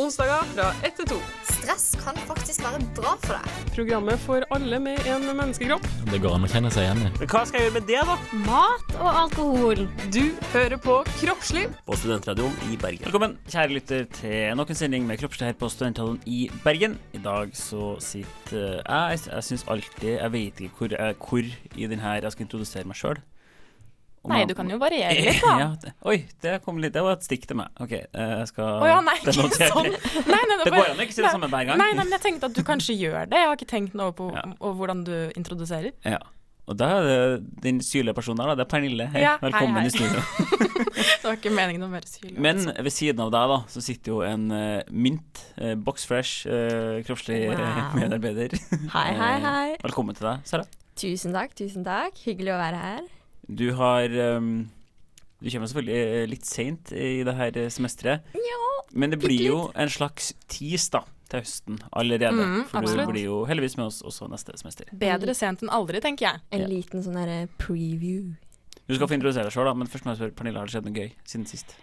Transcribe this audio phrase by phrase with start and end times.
[0.00, 1.16] Onsdager fra 1 til 2.
[1.44, 3.56] Stress kan faktisk være bra for deg.
[3.74, 5.84] Programmet for alle med en menneskekropp.
[6.08, 7.10] Det går an å kjenne seg igjen i.
[7.18, 8.16] Men hva skal jeg gjøre med det, da?
[8.46, 9.82] Mat og alkohol.
[10.14, 10.22] Du
[10.54, 11.74] hører på Kroppsliv.
[11.84, 13.04] På Studentradioen i Bergen.
[13.04, 16.96] Velkommen, kjære lytter, til nok en sending med Kroppsliv her på Studentradioen i Bergen.
[17.12, 21.92] I dag så sitter jeg Jeg syns alltid Jeg vet ikke hvor, jeg, hvor i
[21.92, 23.20] den her jeg skal introdusere meg sjøl.
[24.30, 25.54] Nei, du kan jo variere litt, da.
[25.58, 27.72] Ja, det, oi, det kom litt Det var et stikk til meg.
[27.82, 29.32] OK, eh, jeg skal oh, ja, nei, ikke
[29.72, 29.88] sånn.
[30.28, 31.80] Nei, nei, Det går an å ikke si det samme hver gang.
[31.80, 33.40] Nei, nei, men jeg tenkte at du kanskje gjør det.
[33.42, 34.44] Jeg har ikke tenkt noe på Ja.
[34.60, 35.90] og hvordan du introduserer.
[36.06, 36.20] Ja.
[36.70, 38.60] Og da er det den syrlige personen der, da.
[38.60, 39.08] Det er Pernille.
[39.10, 39.88] Hei, Ja, velkommen hei.
[39.90, 40.20] i studio.
[40.22, 42.36] Det var ikke meningen å være syrlig.
[42.38, 42.84] Men altså.
[42.86, 47.40] ved siden av deg da, så sitter jo en uh, mint, uh, boxfresh, uh, kroppslig
[47.50, 47.98] Wow.
[47.98, 48.54] medarbeider.
[48.94, 49.66] Hei, hei, hei.
[49.82, 50.68] Velkommen til deg, Sara.
[51.02, 52.22] Tusen takk, tusen takk.
[52.22, 53.02] Hyggelig å være her.
[53.48, 54.68] Du har um,
[55.42, 58.22] Du kommer selvfølgelig eh, litt seint i det her semesteret.
[58.38, 58.60] Ja,
[58.94, 61.00] Men det blir jo en slags tis da,
[61.32, 62.30] til høsten allerede.
[62.38, 63.06] Mm, for absolutt.
[63.08, 64.86] du blir jo heldigvis med oss også neste semester.
[64.92, 66.40] Bedre sent enn aldri, tenker jeg.
[66.52, 66.68] En Ja.
[66.70, 68.34] liten sånn derre preview.
[68.86, 70.86] Du skal få introdusere deg sjøl, men først må jeg spørre Pernille, har det skjedd
[70.90, 71.74] noe gøy siden sist?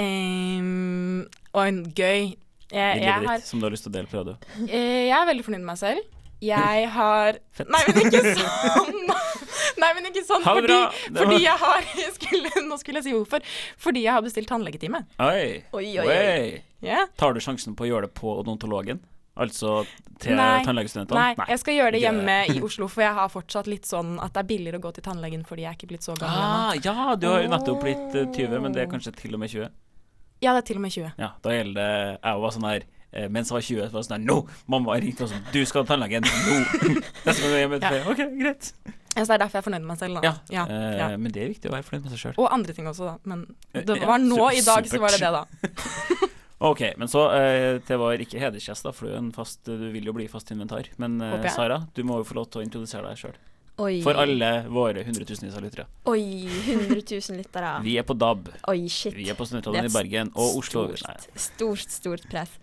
[0.00, 2.36] Um, og en gøy jeg,
[2.72, 4.36] jeg, livet har, ditt, som du har lyst til å dele på radio?
[4.64, 6.04] eh, jeg er veldig fornøyd med meg selv.
[6.40, 7.36] Jeg har
[7.68, 9.00] Nei, men ikke sånn!
[9.80, 10.44] Nei, men ikke sånn.
[10.44, 10.78] Fordi,
[11.14, 13.44] fordi jeg har jeg skulle, Nå skulle jeg si hvorfor.
[13.80, 15.04] Fordi jeg har bestilt tannlegetime.
[15.20, 15.62] Oi.
[15.76, 16.50] Oi, oi, oi.
[16.84, 17.08] Yeah.
[17.20, 19.02] Tar du sjansen på å gjøre det på odontologen?
[19.40, 19.82] Altså
[20.20, 20.60] til Nei.
[20.66, 21.16] tannlegestudentene?
[21.16, 24.34] Nei, jeg skal gjøre det hjemme i Oslo, for jeg har fortsatt litt sånn at
[24.34, 26.40] det er billigere å gå til tannlegen fordi jeg er ikke blitt så gammel.
[26.44, 29.40] Ah, ja, du har jo nettopp blitt eh, 20, men det er kanskje til og
[29.40, 29.70] med 20.
[30.44, 31.14] Ja, det er til og med 20.
[31.20, 32.99] Ja, da gjelder det Jeg var sånn her eh,
[33.32, 34.38] mens jeg var 20, så var det sånn Nå!
[34.40, 34.58] No!
[34.70, 36.58] Mamma ringte og sa du skal til tannlegen nå!
[37.80, 38.02] Ja.
[38.10, 38.72] OK, greit.
[39.16, 40.22] Ja, så det er derfor jeg er fornøyd med meg selv, da.
[40.22, 41.08] Ja, Ja, eh, ja.
[41.18, 42.36] Men det er viktig å være fornøyd med seg sjøl.
[42.38, 43.16] Og andre ting også, da.
[43.26, 45.42] Men det var nå i dag, så var det det, da.
[46.70, 49.88] OK, men så eh, Det var ikke hedersgjest, da, for du, er en fast, du
[49.94, 50.92] vil jo bli fast inventar.
[51.02, 53.38] Men eh, Sara, du må jo få lov til å introdusere deg sjøl.
[54.04, 55.86] For alle våre hundretusenvis av lyttere.
[56.10, 57.72] Oi, 100 000 lyttere.
[57.86, 58.50] Vi er på DAB.
[58.68, 59.16] Oi, shit.
[59.16, 60.84] Vi er på er i Bergen og Oslo.
[61.00, 62.58] Stort, stort, stort press.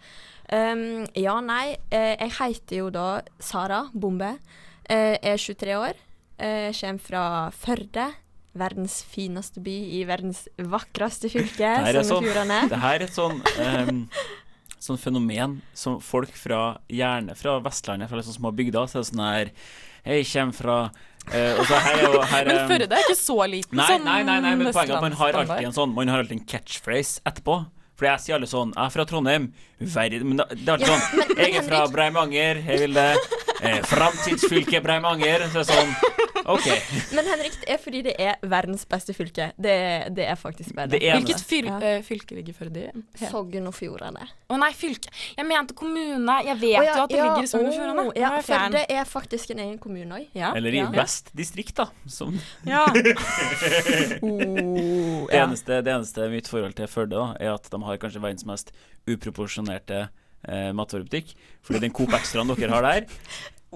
[0.51, 1.75] Um, ja, nei.
[1.91, 4.37] eh, jeg heter jo da Sara Bombe.
[4.87, 5.93] Eh, er 23 år.
[6.39, 8.13] Jeg kommer fra Førde.
[8.57, 12.69] Verdens fineste by i verdens vakreste fylke, Det her er Sogn og sånn- Fjordane.
[12.71, 13.99] Det her er et sånn um,
[14.81, 19.09] Sånn fenomen som folk fra gjerne fra Vestlandet, fra liksom små bygder, så er det
[19.11, 19.51] sånn her
[20.07, 20.77] Hei, jeg kommer fra
[21.33, 24.19] eh, Og så her og, her, Men Førde er ikke så liten Nei, som nei,
[24.23, 26.45] nei, nei, men poenget er at man har alltid en sånn Man har alltid en
[26.49, 27.59] catchphrase etterpå.
[27.97, 29.47] Fordi jeg sier alle sånn Jeg er fra Trondheim.
[29.81, 32.61] Verden men det er alltid sånn Jeg er fra Breimanger.
[32.67, 33.09] Jeg vil det.
[33.65, 35.47] Eh, Framtidsfylket Breimanger.
[35.51, 36.67] Så er det sånn OK.
[37.15, 39.49] Men Henrik, det er fordi det er verdens beste fylke.
[39.59, 39.73] Det,
[40.15, 41.77] det er faktisk bedre Det er- Hvilket fyr, Ja.
[41.83, 43.03] eh, fylke ligger Førde i?
[43.25, 44.27] Å Sogn og Fjordane.
[44.49, 45.11] nei, fylke.
[45.37, 46.37] Jeg mente kommune.
[46.47, 48.05] Jeg vet oh, ja, jo at det ja, ligger i Sogn og Fjordane.
[48.07, 48.47] å, Ja, er.
[48.47, 50.27] Førde er faktisk en egen kommune òg.
[50.37, 50.53] Ja.
[50.55, 50.89] Eller i ja.
[50.95, 51.89] Vest distrikt, da.
[52.07, 52.85] Som Ja.
[54.21, 58.21] Oh, Det eneste, det eneste mitt forhold til Førde da, er at de har kanskje
[58.23, 58.71] verdens mest
[59.07, 60.07] uproporsjonerte
[60.47, 61.33] eh, matvarebutikk.
[61.65, 63.07] Fordi den Coop Extraen dere har der,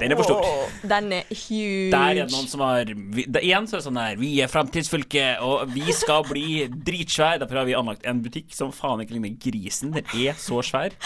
[0.02, 0.48] den er for stor.
[0.92, 1.92] Den er huge.
[1.94, 4.52] Der er det noen som har det, Igjen så er det sånn her Vi er
[4.52, 7.42] framtidsfylket, og vi skal bli dritsvær.
[7.44, 9.94] Derfor har vi anlagt en butikk som faen ikke ligner grisen.
[9.96, 10.98] Den er så svær.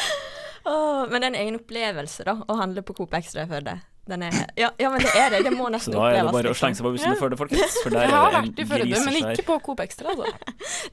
[0.66, 3.76] Oh, men det er en egen opplevelse, da, å handle på Coop Extra i Førde.
[4.06, 5.40] Den er Ja, ja men det er det.
[5.48, 7.78] Det må Så da er det bare å slenge seg på bussen i Førde, folkens.
[7.82, 10.30] For der Jeg har vært i Førde, men ikke på Coop Extra, altså.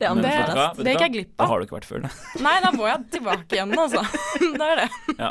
[0.01, 2.07] Det er, det, det, du Det gikk jeg glipp Da har du ikke vært før,
[2.07, 2.13] det.
[2.47, 4.05] Nei, da må jeg tilbake igjen, altså.
[4.63, 4.89] Det er det.
[5.19, 5.31] Ja.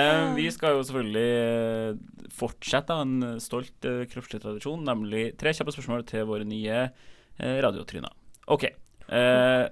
[0.00, 5.74] Eh, vi skal jo selvfølgelig eh, fortsette en stolt eh, kroppslig tradisjon, nemlig tre kjappe
[5.76, 8.14] spørsmål til våre nye eh, radiotryner.
[8.50, 8.66] OK.
[9.10, 9.64] Eh,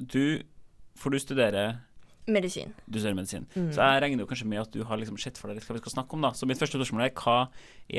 [0.00, 0.22] du
[0.96, 1.82] For du studerer
[2.26, 2.72] Medisin.
[2.86, 3.44] Du studerer medisin.
[3.54, 3.68] Mm.
[3.72, 5.76] Så jeg regner jo kanskje med at du har liksom sett for deg litt hva
[5.76, 6.32] vi skal snakke om, da.
[6.34, 7.36] Så mitt første spørsmål er hva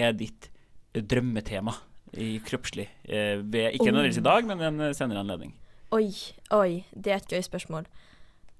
[0.03, 0.49] er ditt
[0.93, 1.73] drømmetema
[2.19, 2.87] i kroppslig?
[3.07, 3.93] Eh, ved, ikke Oh.
[3.93, 5.53] nødvendigvis i dag, men en senere anledning.
[5.95, 6.11] Oi,
[6.51, 7.85] oi, det er et gøy spørsmål.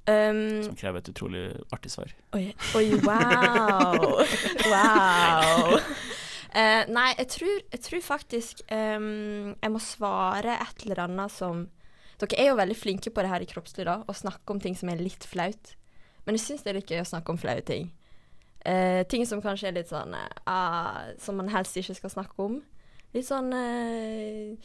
[0.07, 1.41] Um, Som krever et utrolig
[1.75, 2.13] artig svar.
[2.33, 4.21] oi, oi, wow.
[4.71, 5.73] wow.
[6.55, 11.65] Uh, nei, jeg tror, jeg tror faktisk um, jeg må svare et eller annet som
[12.17, 14.75] Dere er jo veldig flinke på det her i Kroppslig, da, å snakke om ting
[14.77, 15.75] som er litt flaut.
[16.25, 17.91] Men jeg syns det er litt gøy å snakke om flaue ting.
[18.67, 22.41] Eh, ting som kanskje er litt sånn eh, ah, Som man helst ikke skal snakke
[22.43, 22.57] om.
[23.15, 24.57] Litt sånn eh,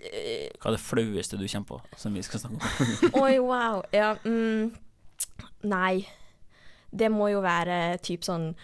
[0.00, 3.20] eh, Hva er det flaueste du kommer på, som vi skal snakke om?
[3.22, 3.84] Oi, wow.
[3.94, 4.72] Ja, mm,
[5.70, 6.08] nei.
[6.90, 8.54] Det må jo være typ sånn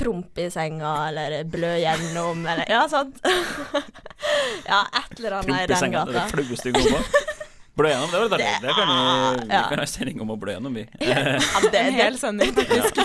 [0.00, 3.20] promp i senga, eller blø gjennom, eller Ja, sant?
[4.70, 6.24] ja, et eller annet i den Prompesenga, det er gata.
[6.24, 7.36] det flaueste du går på?
[7.80, 8.48] Blø gjennom, det var litt artig.
[8.64, 10.84] Det kan vi, vi kan ha en sending om å blø gjennom, vi.
[11.06, 13.00] Ja, det, er En hel sending faktisk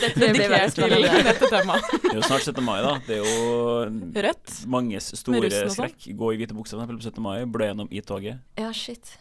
[0.00, 1.80] det tror blir veldig spennende.
[2.02, 2.60] Det er jo snart 17.
[2.64, 2.92] mai, da.
[3.06, 4.54] Det er jo Rødt.
[4.72, 6.08] manges store skrekk.
[6.16, 7.20] Gå i hvite bukser på 17.
[7.24, 8.40] mai, blø gjennom i toget.
[8.60, 9.14] Ja, shit.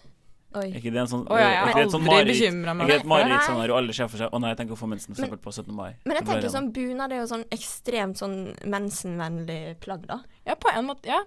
[0.49, 0.69] Er Oi.
[0.79, 2.39] ikke det en sånn oh, ja, jeg er sånn mareritt?
[2.41, 4.79] Er ikke et mareritt sånn og alle ser for seg Å nei, jeg tenker å
[4.79, 5.75] få mensen for eksempel på 17.
[5.77, 5.91] mai.
[6.09, 10.23] Men jeg tenker sånn bunad er jo sånn ekstremt sånn mensenvennlig plagg, da.
[10.49, 11.05] Ja, på en måte.
[11.11, 11.21] Ja,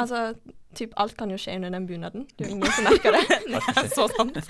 [0.00, 0.34] Altså,
[0.74, 2.24] typ alt kan jo skje under den bunaden.
[2.36, 3.22] Det er jo ingen som merker det.
[3.52, 4.40] det er så sant.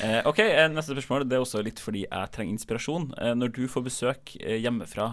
[0.00, 1.26] Eh, OK, eh, neste spørsmål.
[1.28, 3.10] Det er også litt fordi jeg trenger inspirasjon.
[3.20, 5.10] Eh, når du får besøk eh, hjemmefra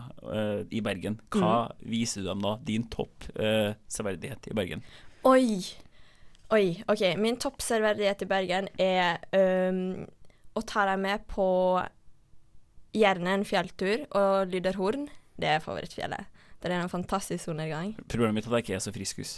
[0.72, 1.82] i Bergen, hva Mm.
[1.92, 2.54] viser du dem da?
[2.64, 4.86] Din topp eh, severdighet i Bergen?
[5.28, 5.60] Oi.
[6.56, 6.84] Oi.
[6.88, 7.02] OK.
[7.20, 10.06] Min toppserverdighet i Bergen er um,
[10.56, 11.48] å ta dem med på
[12.98, 15.08] gjerne en fjelltur og Lyderhorn.
[15.38, 16.30] Det er favorittfjellet.
[16.58, 17.92] Det er en fantastisk solnedgang.
[18.10, 19.34] Problemet mitt er at jeg ikke er så friskus.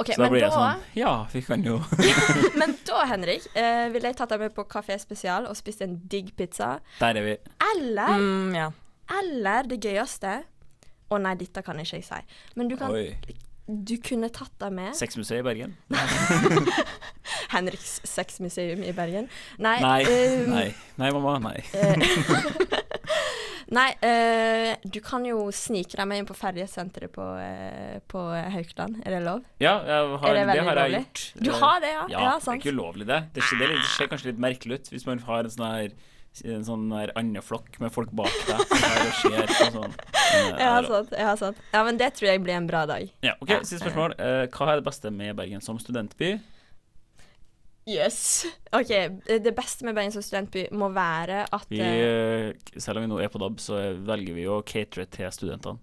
[0.00, 1.76] OK, Så da men blir da, sånn Ja, vi kan jo
[2.58, 5.94] men da, Henrik, eh, ville jeg tatt deg med på Kafé Spesial og spist en
[6.10, 6.72] digg pizza.
[6.98, 7.36] Der er vi.
[7.68, 8.66] Eller, Mm, ja.
[9.20, 10.40] eller det gøyeste
[11.14, 12.18] Å nei, dette kan ikke jeg si.
[12.58, 13.14] Men du, kan, Oi.
[13.66, 15.76] Du kunne tatt deg med Sexmuseet i Bergen?
[17.54, 19.28] Henriks sexmuseum i Bergen.
[19.62, 19.78] Nei.
[19.80, 20.00] Nei.
[20.04, 20.68] um, Nei.
[21.00, 21.38] Nei, mamma.
[21.38, 21.60] Nei.
[21.72, 22.04] Eh,
[23.74, 28.24] Nei, uh, du kan jo snike deg med inn på ferjesenteret på, uh, på
[28.54, 29.00] Haukeland.
[29.06, 29.44] Er det lov?
[29.62, 31.22] Ja, har, Er det det, har jeg gjort.
[31.40, 32.02] Du har det, ja?
[32.12, 33.22] Ja, Ja, det er ikke ulovlig, det.
[33.34, 35.96] Det ser, det, det ser kanskje litt merkelig ut hvis man har en sånn her
[36.42, 38.62] en sånn her andeflokk med folk bak deg.
[38.64, 39.94] og på sånn.
[40.58, 41.14] Ja, sant.
[41.14, 41.60] Ja, sant.
[41.70, 43.06] Ja, men det tror jeg blir en bra dag.
[43.22, 43.60] Ja, ok, Ja.
[43.62, 44.16] Siste spørsmål.
[44.18, 46.34] Eh, hva er det beste med Bergen som studentby?
[47.86, 48.46] Yes.
[48.72, 48.92] OK.
[49.28, 53.20] Det beste med Bergen som studentby må være at Vi, eh, selv om vi nå
[53.22, 55.78] er på DAB, så velger vi å catere til studentene.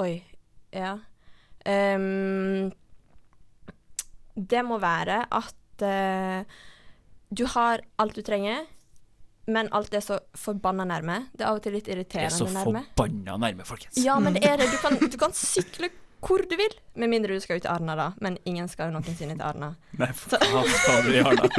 [0.00, 0.22] Oi.
[0.74, 0.98] Ja.
[1.66, 2.72] Um,
[4.34, 6.44] det må være at uh,
[7.30, 8.66] du har alt du trenger,
[9.46, 11.18] men alt er så forbanna nærme.
[11.34, 12.48] Det er av og til litt irriterende nærme.
[12.48, 13.98] Det er så forbanna nærme, folkens.
[14.04, 14.70] Ja, men det er det.
[14.72, 15.90] Du kan, du kan sykle
[16.24, 18.06] hvor du vil, med mindre du skal ut til Arna, da.
[18.24, 19.74] Men ingen skal jo noensinne til Arna.
[20.00, 21.50] Nei, for hva skal du i Arna?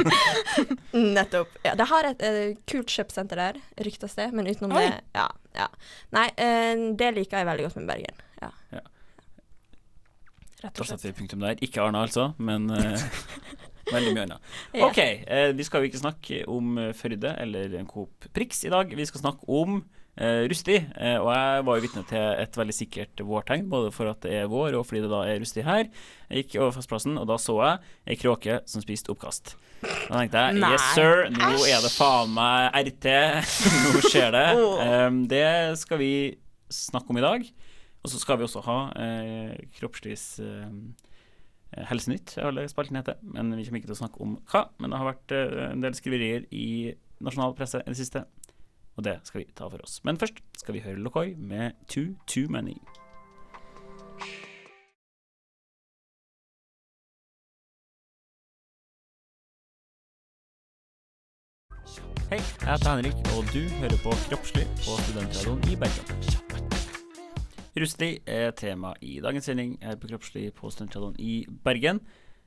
[1.20, 1.52] Nettopp.
[1.62, 4.82] Ja, det har et eh, kult kjøpesenter der, ryktes det, men utenom Oi.
[4.88, 5.28] det Ja.
[5.54, 5.68] ja.
[6.16, 8.20] Nei, uh, det liker jeg veldig godt med Bergen.
[8.42, 8.50] Ja.
[8.74, 8.82] Ja.
[10.64, 10.98] Rett Da og slett.
[10.98, 11.62] setter vi punktum der.
[11.62, 13.06] Ikke Arna, altså, men eh,
[13.92, 14.54] veldig mye annet.
[14.86, 18.72] OK, eh, vi skal jo ikke snakke om eh, Førde eller en Coop Prix i
[18.72, 18.90] dag.
[18.96, 19.80] Vi skal snakke om
[20.16, 20.78] eh, rustig.
[20.96, 24.34] Eh, og jeg var jo vitne til et veldig sikkert vårtegn, både for at det
[24.40, 25.86] er vår og fordi det da er rustig her.
[26.30, 29.56] Jeg gikk over fastplassen, og da så jeg ei kråke som spiste oppkast.
[29.82, 30.72] Da tenkte jeg Nei.
[30.72, 33.12] yes sir, nå er det faen meg RT.
[33.84, 34.48] nå skjer det.
[34.56, 35.46] Um, det
[35.82, 36.12] skal vi
[36.72, 37.48] snakke om i dag.
[38.06, 40.66] Og så skal vi også ha eh, kroppslivs eh,
[41.84, 43.20] Helsenytt, er alle spaltene heter.
[43.22, 44.66] Men vi kommer ikke til å snakke om hva.
[44.80, 46.68] Men det har vært eh, en del skriverier i
[47.24, 48.24] nasjonal presse i det siste.
[48.96, 50.00] Og det skal vi ta for oss.
[50.08, 52.78] Men først skal vi høre Lokoi med Too Too Many.
[62.26, 66.85] Hei, jeg heter Henrik, og du hører på Kroppslig på Studentradioen i Bergen.
[67.76, 72.00] Rustig er tema i dagens sending her på Kroppslig på Studentradioen i Bergen.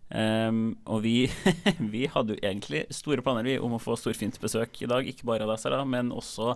[0.09, 1.27] Um, og vi,
[1.93, 5.27] vi hadde jo egentlig store planer vi om å få storfint besøk i dag, ikke
[5.29, 6.55] bare av deg, Sara, men også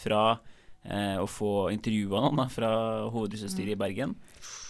[0.00, 0.22] fra
[0.88, 2.70] eh, å få intervjua noen da, fra
[3.12, 4.16] hovedrussestyret i Bergen.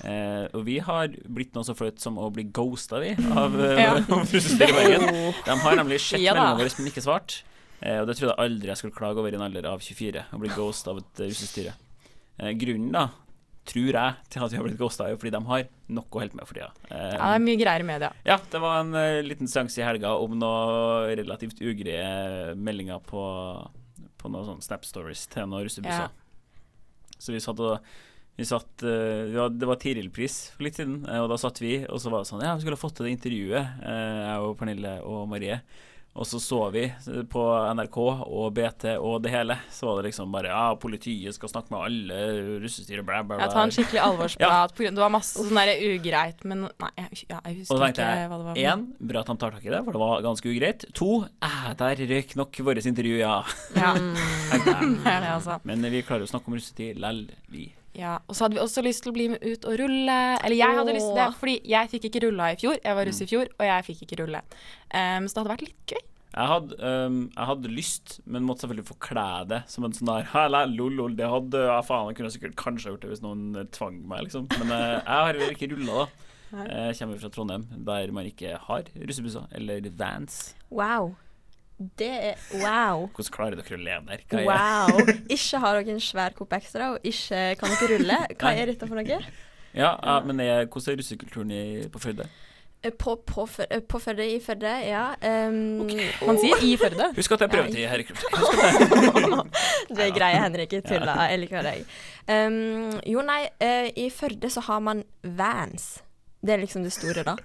[0.03, 3.81] Eh, og vi har blitt noe så flaut som å bli ghosta, vi, av eh,
[3.85, 3.95] Ja.
[4.11, 5.35] hovedrussestyret i Bergen.
[5.47, 7.39] De har nemlig sett Ja meldinga vår, men ikke svart.
[7.81, 10.29] Eh, og det trodde jeg aldri jeg skulle klage over i en alder av 24,
[10.35, 11.75] å bli ghosta av et uh, russestyre.
[12.41, 13.09] Eh, grunnen, da,
[13.65, 15.67] tror jeg, til at vi har blitt ghosta, er jo fordi de har
[15.97, 16.71] nok å holde på med for tida.
[16.91, 18.11] Eh, Ja, det er mye greier i media.
[18.25, 23.23] ja, det var en uh, liten seanse i helga om noe relativt ugreie meldinger på,
[24.21, 26.13] på noen sånne Snap Stories til noen russebusser.
[27.19, 27.79] Så vi satt og
[28.35, 31.85] vi satt, eh, vi Det var Tiril-pris for litt siden, eh, og da satt vi,
[31.87, 34.39] og så var det sånn Ja, vi skulle ha fått til det intervjuet, eh, jeg
[34.43, 35.61] og Pernille og Marie.
[36.15, 36.85] Og så så vi
[37.31, 37.43] på
[37.75, 41.75] NRK og BT og det hele, så var det liksom bare Ja, politiet skal snakke
[41.75, 42.19] med alle,
[42.63, 43.49] russestyret, bla, bla, bla.
[43.51, 44.79] tar en skikkelig alvorsprat.
[44.79, 44.91] ja.
[44.95, 48.39] Det var masse sånn derre ugreit, men nei, jeg, ja, jeg husker ikke jeg, hva
[48.41, 48.63] det var.
[48.63, 50.87] én, bra at han tar tak i det, for det var ganske ugreit.
[51.01, 51.11] To,
[51.51, 53.41] eh, der røyk nok vårt intervju, ja.
[53.75, 53.95] Ja,
[54.55, 55.59] det er det, altså.
[55.67, 57.73] Men vi klarer å snakke om russetid lell, vi.
[57.95, 60.17] Ja, og så hadde vi også lyst til å bli med ut og rulle.
[60.43, 62.81] Eller jeg hadde lyst til det, fordi jeg fikk ikke rulla i fjor.
[62.83, 63.27] Jeg var russ Mm.
[63.27, 64.41] i fjor, og jeg fikk ikke rulle.
[64.91, 66.03] Um, så det hadde vært litt gøy.
[66.35, 70.25] Jeg hadde, um, jeg hadde lyst, men måtte selvfølgelig forkle det som en sånn der
[70.33, 73.55] Hæ, lol, lol, det hadde Ja, faen, jeg kunne sikkert kanskje gjort det hvis noen
[73.55, 74.49] eh, tvang meg, liksom.
[74.59, 76.09] Men uh, jeg har heller ikke rulla, da.
[76.65, 80.55] Eh, kommer fra Trondheim, der man ikke har russebusser eller vans.
[80.71, 81.15] Wow.
[81.99, 83.09] Det er wow.
[83.17, 84.23] Hvordan klarer dere å leve der?
[84.31, 85.01] Hva er- Wow.
[85.29, 88.19] Ikke har dere en svær kopp ekstra, og ikke kan dere rulle.
[88.39, 89.21] Hva er dette for noe?
[89.75, 92.29] Ja, ja, men er, hvordan er russekulturen på Førde?
[92.85, 95.15] Eh, På, på, eh, på Førde, i Førde, ja.
[95.49, 95.87] Um,
[96.27, 97.09] Man sier i Førde.
[97.17, 98.29] Husk at jeg prøver til her i Kultur.
[99.97, 100.73] Det er greia, Henrik.
[100.73, 101.23] i tuller.
[101.31, 101.85] Jeg liker deg.
[102.29, 106.03] Um, jo, nei, uh, i Førde så har man vans.
[106.45, 107.37] Det er liksom det store, da.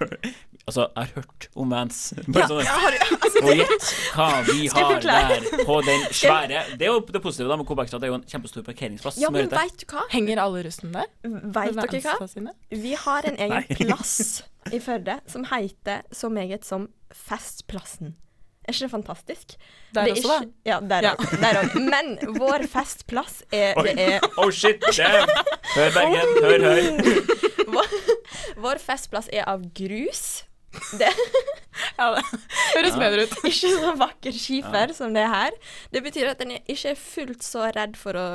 [0.70, 2.00] Altså, jeg har hørt om vans.
[2.28, 6.92] Bare sånn, har altså, og gjett hva vi har der på den svære Det er
[6.92, 9.18] jo det positive da med Coop det er jo en kjempestor parkeringsplass.
[9.18, 10.04] ja, men vet veit du hva?
[10.14, 11.10] Henger alle russen der?
[11.26, 12.30] Veit dere hva?
[12.30, 12.54] Sine?
[12.70, 18.14] Vi har en egen plass i Førde som heter så meget som Festplassen.
[18.70, 19.54] Er ikke det fantastisk?
[19.96, 20.70] Der det er også, da.
[20.70, 21.14] Ja, der Ja.
[21.16, 21.32] òg.
[21.42, 21.78] Der òg.
[21.82, 23.84] Men vår festplass er, Oi.
[23.88, 25.30] det er Oh shit, damn!
[25.74, 26.36] Hør, Bergen.
[26.44, 26.84] Hør, hør.
[27.76, 27.88] vår,
[28.62, 30.44] vår festplass er av grus.
[31.00, 31.10] Det
[32.00, 32.24] Ja, det
[32.76, 33.36] høres bedre ut.
[33.50, 35.60] ikke så vakker skifer som det er her.
[35.94, 38.30] Det betyr at en ikke er fullt så redd for å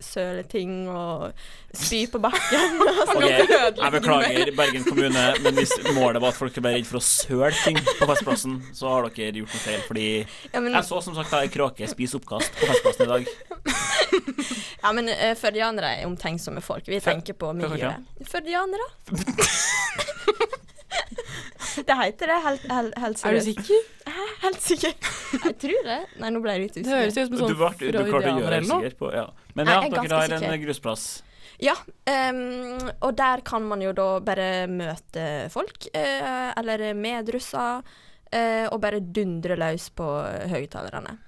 [0.00, 1.32] søle ting og
[1.74, 2.76] spy på bakken.
[3.10, 3.16] sånn.
[3.16, 7.04] Ok, jeg beklager, Bergen kommune, men hvis målet var at folk ble redd for å
[7.04, 9.82] søle ting på Festplassen, så har dere gjort noe feil.
[9.88, 10.06] Fordi
[10.52, 13.22] Ja, men, jeg så som sagt ei kråke spise oppkast på Festplassen i dag.
[14.84, 16.86] ja, men uh, førdianere er omtenksomme folk.
[16.88, 18.06] Vi tenker på miljøet.
[18.30, 18.88] Førdianere?
[21.86, 23.88] Det heter det helt, helt, helt Er du sikker?
[24.06, 24.26] Hæ?
[24.44, 24.94] Helt sikker.
[25.44, 25.98] Jeg tror det.
[26.20, 28.92] Nei, nå ble jeg litt Det høres ut som Du, sånn freudianer eller noe.
[28.98, 29.26] på ja.
[29.54, 30.62] Men ja, er dere har en sikker.
[30.64, 31.08] grusplass.
[31.60, 37.82] Ja, um, og der kan man jo da bare møte folk, uh, eller medrusser,
[38.32, 40.06] uh, og bare dundre løs på
[40.54, 41.18] høyttalerne.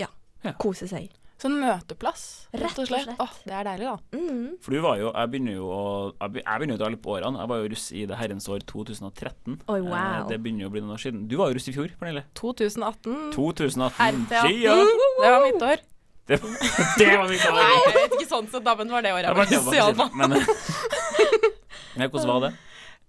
[0.00, 0.08] Ja.
[0.46, 0.54] Ja.
[0.60, 1.12] Kose seg.
[1.44, 2.20] Sånn møteplass,
[2.54, 3.02] rett Rett og og slett.
[3.04, 3.18] slett.
[3.20, 3.96] Åh, det er deilig, da.
[4.16, 4.44] Mm.
[4.64, 5.80] For du var jo Jeg begynner jo å
[6.16, 7.42] Jeg begynner jo å dra litt på årene.
[7.42, 9.58] Jeg var jo russ i det herrens år 2013.
[9.68, 10.24] Oi, Eh, wow.
[10.30, 11.26] Det begynner jo å bli noen år siden.
[11.28, 12.24] Du var jo russ i fjor, Pernille.
[12.40, 13.18] 2018.
[13.36, 14.24] 2018.
[14.24, 14.46] RTA.
[14.48, 15.84] Det var mitt år.
[16.24, 16.40] Det,
[16.98, 19.28] det var mye Nei, jeg vet ikke sånn sett, da, men det var det året
[19.28, 20.14] jeg var russ, iallfall.
[20.16, 20.32] Men
[22.00, 22.52] ja, Hvordan var det?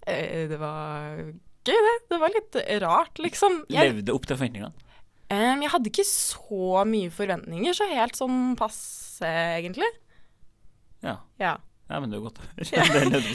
[0.06, 1.22] Eh, Det var
[1.66, 1.94] gøy, det.
[2.12, 3.62] Det var litt rart, liksom.
[3.72, 4.72] Jeg, Levde opp til forventningene?
[5.32, 9.88] Em, jeg hadde ikke så mye forventninger, så helt sånn passe, egentlig.
[11.02, 11.16] Ja.
[11.42, 11.56] Ja.
[11.90, 12.38] ja, men det er jo godt.
[12.58, 12.68] Det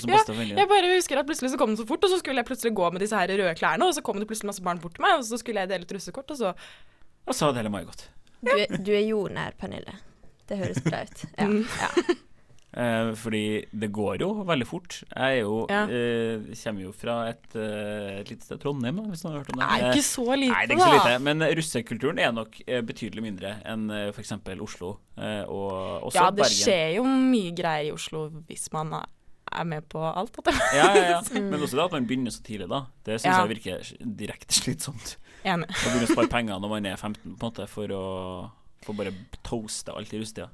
[0.02, 0.22] som Ja.
[0.62, 2.74] Jeg bare husker at plutselig så kom det så fort, og så skulle jeg plutselig
[2.80, 5.04] gå med disse her røde klærne, og så kom det plutselig masse barn bort til
[5.06, 6.54] meg, og så skulle jeg dele et russekort, og så
[7.28, 7.86] Og så hadde hele godt.
[7.92, 8.10] gått.
[8.42, 9.94] Du, er- du er jordnær, Pernille.
[10.50, 11.26] Det høres bra ut.
[11.38, 11.48] Ja.
[11.48, 11.66] Mm.
[11.80, 12.16] ja.
[12.74, 15.04] Eh, fordi det går jo veldig fort.
[15.12, 15.84] Jeg er jo Ja.
[15.84, 19.60] eh, kommer jo fra et, eh, et lite sted Trondheim, hvis noen har hørt om
[19.60, 19.68] det.
[19.68, 21.18] Nei, er Eh, ikke så lite, Nei, det er ikke så da.
[21.20, 24.32] Men russekulturen er nok betydelig mindre enn f.eks.
[24.62, 24.98] Oslo.
[25.18, 26.64] eh, og også Ja, det Bergen.
[26.64, 30.32] skjer jo mye greier i Oslo hvis man er- med på alt.
[30.74, 31.22] Ja, ja, ja.
[31.34, 32.86] Men også det at man begynner så tidlig, da.
[33.04, 33.46] Det syns Ja.
[33.46, 35.18] jeg virker direkte slitsomt.
[35.44, 35.68] Enig.
[35.68, 38.52] Å begynne å spare penger når man er 15, på en måte, for å
[38.86, 39.12] få bare
[39.44, 40.48] toaste alt i russetida.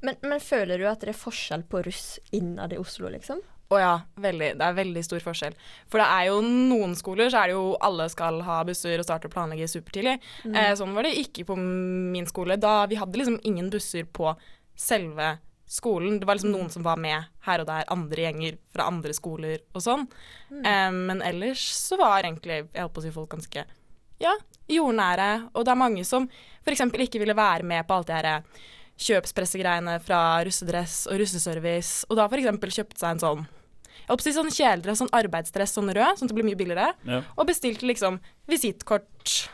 [0.00, 3.42] Men, men føler du at det er forskjell på russ innad i Oslo, liksom?
[3.70, 4.54] Å ja, veldig.
[4.58, 5.54] Det er veldig stor forskjell.
[5.90, 9.06] For det er jo noen skoler så er det jo alle skal ha busser og
[9.06, 10.16] starte å planlegge supertidlig.
[10.50, 12.56] Eh, sånn var det ikke på min skole.
[12.58, 14.32] Da vi hadde liksom ingen busser på
[14.74, 15.36] selve
[15.70, 16.18] skolen.
[16.18, 19.62] Det var liksom noen som var med her og der, andre gjenger fra andre skoler
[19.70, 20.08] og sånn.
[20.50, 23.66] Eh, men ellers så var egentlig, jeg holdt på å si folk ganske
[24.20, 24.34] ja,
[24.66, 25.30] jordnære.
[25.54, 26.26] Og det er mange som
[26.64, 26.88] f.eks.
[26.90, 28.42] ikke ville være med på alt det her
[29.00, 32.50] kjøpspressegreiene fra russedress og russeservice, og da f.eks.
[32.76, 33.48] kjøpte seg en sånn
[34.10, 36.88] jeg si sånn kjeledress, sånn arbeidsdress, sånn rød, sånn at det blir mye billigere.
[37.06, 37.20] Ja.
[37.38, 38.16] Og bestilte liksom
[38.50, 39.50] visittkort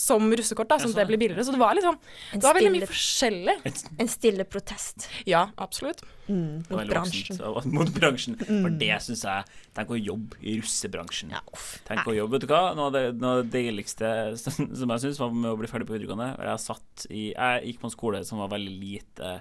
[0.00, 1.44] som russekort, da, sånn at det blir billigere.
[1.44, 1.98] Så det var liksom
[2.32, 3.56] Det var veldig mye forskjellig.
[4.00, 6.00] en stille protest Ja, absolutt.
[6.28, 7.36] mm, mot bransjen.
[7.36, 8.38] Så, Mot bransjen.
[8.40, 9.44] For det syns jeg
[9.76, 11.30] Tenk å jobbe i russebransjen.
[11.36, 11.68] Ja, uff.
[11.86, 12.62] Tenk å jobbe, vet du hva?
[12.74, 15.68] Noe av det, noe av det deiligste som som jeg syns var med å bli
[15.70, 16.32] ferdig på videregående.
[16.48, 19.36] Jeg, satt i, jeg gikk på en skole som var veldig lite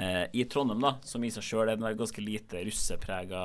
[0.00, 3.42] eh, i Trondheim, da, som i seg sjøl er et ganske lite russeprega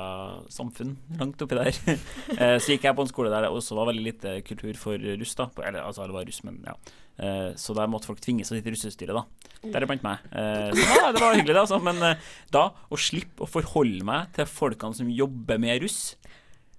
[0.52, 1.76] samfunn langt oppi der.
[2.40, 5.10] eh, så gikk jeg på en skole der det også var veldig lite kultur for
[5.20, 5.50] russ, da.
[5.64, 6.76] Eller altså, det var russ, men ja.
[7.20, 9.50] Eh, så der måtte folk tvinge seg til russestyret, da.
[9.60, 10.24] Deriblant meg.
[10.32, 11.80] Eh, så ja, det var hyggelig, det, altså.
[11.84, 16.02] Men eh, da, å slippe å forholde meg til folkene som jobber med russ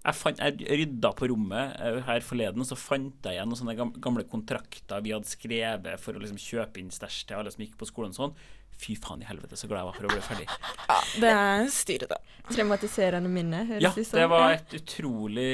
[0.01, 3.59] jeg, fant, jeg rydda på rommet eh, her forleden, og så fant jeg igjen noen
[3.59, 7.61] sånne gamle kontrakter vi hadde skrevet for å liksom kjøpe inn stæsj til alle som
[7.61, 8.15] gikk på skolen.
[8.15, 8.33] og sånn.
[8.81, 10.47] Fy faen i helvete, så glad jeg var for å bli ferdig.
[10.91, 12.17] Ja, det er styrete.
[12.51, 14.17] Traumatiserende minne, høres Ja, det ut som.
[14.19, 15.45] det var et utrolig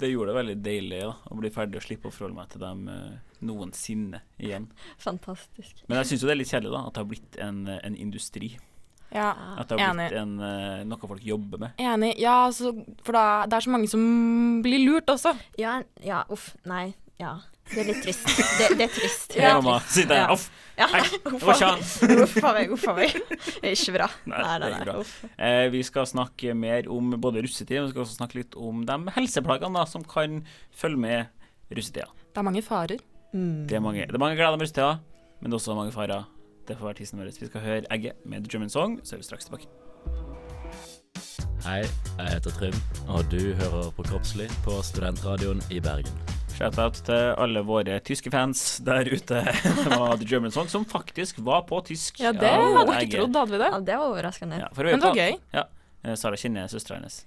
[0.00, 2.62] Det gjorde det veldig deilig da, å bli ferdig og slippe å forholde meg til
[2.64, 4.66] dem eh, noensinne igjen.
[5.06, 5.84] Fantastisk.
[5.90, 7.98] Men jeg syns jo det er litt kjedelig da, at det har blitt en, en
[8.06, 8.54] industri.
[9.14, 9.28] Ja,
[9.60, 10.08] At det har enig.
[10.10, 11.76] blitt en, eh, noe folk jobber med.
[11.78, 12.14] Enig.
[12.18, 12.72] Ja, altså,
[13.06, 14.02] for da, det er så mange som
[14.64, 15.36] blir lurt også.
[15.62, 16.88] Ja, ja, uff, nei.
[17.22, 17.36] Ja.
[17.66, 18.28] Det er litt trist.
[18.30, 19.34] Det, det er trist.
[19.36, 19.54] Ja.
[19.58, 19.80] mamma.
[19.90, 20.22] Sitt der.
[20.22, 20.32] Ja.
[20.36, 20.46] Uff.
[20.76, 20.86] Ja.
[20.92, 21.00] Nei.
[21.32, 23.14] Uff a meg, uff a meg.
[23.16, 24.06] Det er ikke bra.
[24.28, 24.84] Nei, Nei, nei, nei.
[24.84, 24.96] bra.
[25.48, 28.84] Eh, vi skal snakke mer om både russetid, men vi skal også snakke litt om
[28.86, 30.42] de helseplagene da, som kan
[30.76, 32.06] følge med russetida.
[32.28, 33.00] Det er mange farer.
[33.32, 33.64] Mm.
[33.70, 34.92] Det er mange, det er mange gleder med russetida,
[35.40, 36.28] men det er også mange farer.
[36.68, 37.32] Det får være tissen vår.
[37.40, 39.66] Vi skal høre Egget med The German Song, så er vi straks tilbake.
[41.66, 41.80] Hei,
[42.20, 42.76] jeg heter Trym,
[43.08, 46.35] og du hører på Kroppslig på Studentradioen i Bergen.
[46.56, 49.42] Shout-out til alle våre tyske fans der ute.
[49.84, 52.20] Det var The German Song, som faktisk var på tysk.
[52.22, 53.68] Ja, det hadde vi ikke trodd, hadde vi det?
[53.74, 54.60] Ja, det var overraskende.
[54.64, 55.36] Ja, Men det var gøy.
[55.52, 55.64] Ja.
[56.06, 57.24] Eh, Sara kjenner søstera hennes.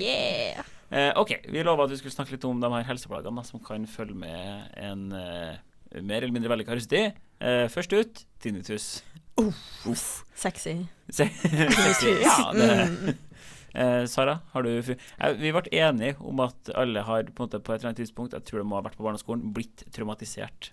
[0.00, 0.64] Yeah.
[0.90, 3.84] Eh, OK, vi lova at vi skulle snakke litt om de her helseplagene som kan
[3.88, 5.52] følge med en eh,
[6.00, 7.14] mer eller mindre vellykka russetid.
[7.40, 8.88] Eh, først ut tinnitus.
[9.40, 10.24] Uff.
[10.36, 10.74] Sexy.
[11.12, 11.30] Se-
[12.24, 13.14] ja, det Mm.
[13.74, 17.74] Eh, Sara, har du Vi ble enige om at alle har på, en måte, på
[17.74, 20.72] et eller annet tidspunkt, jeg tror det må ha vært på barneskolen, blitt traumatisert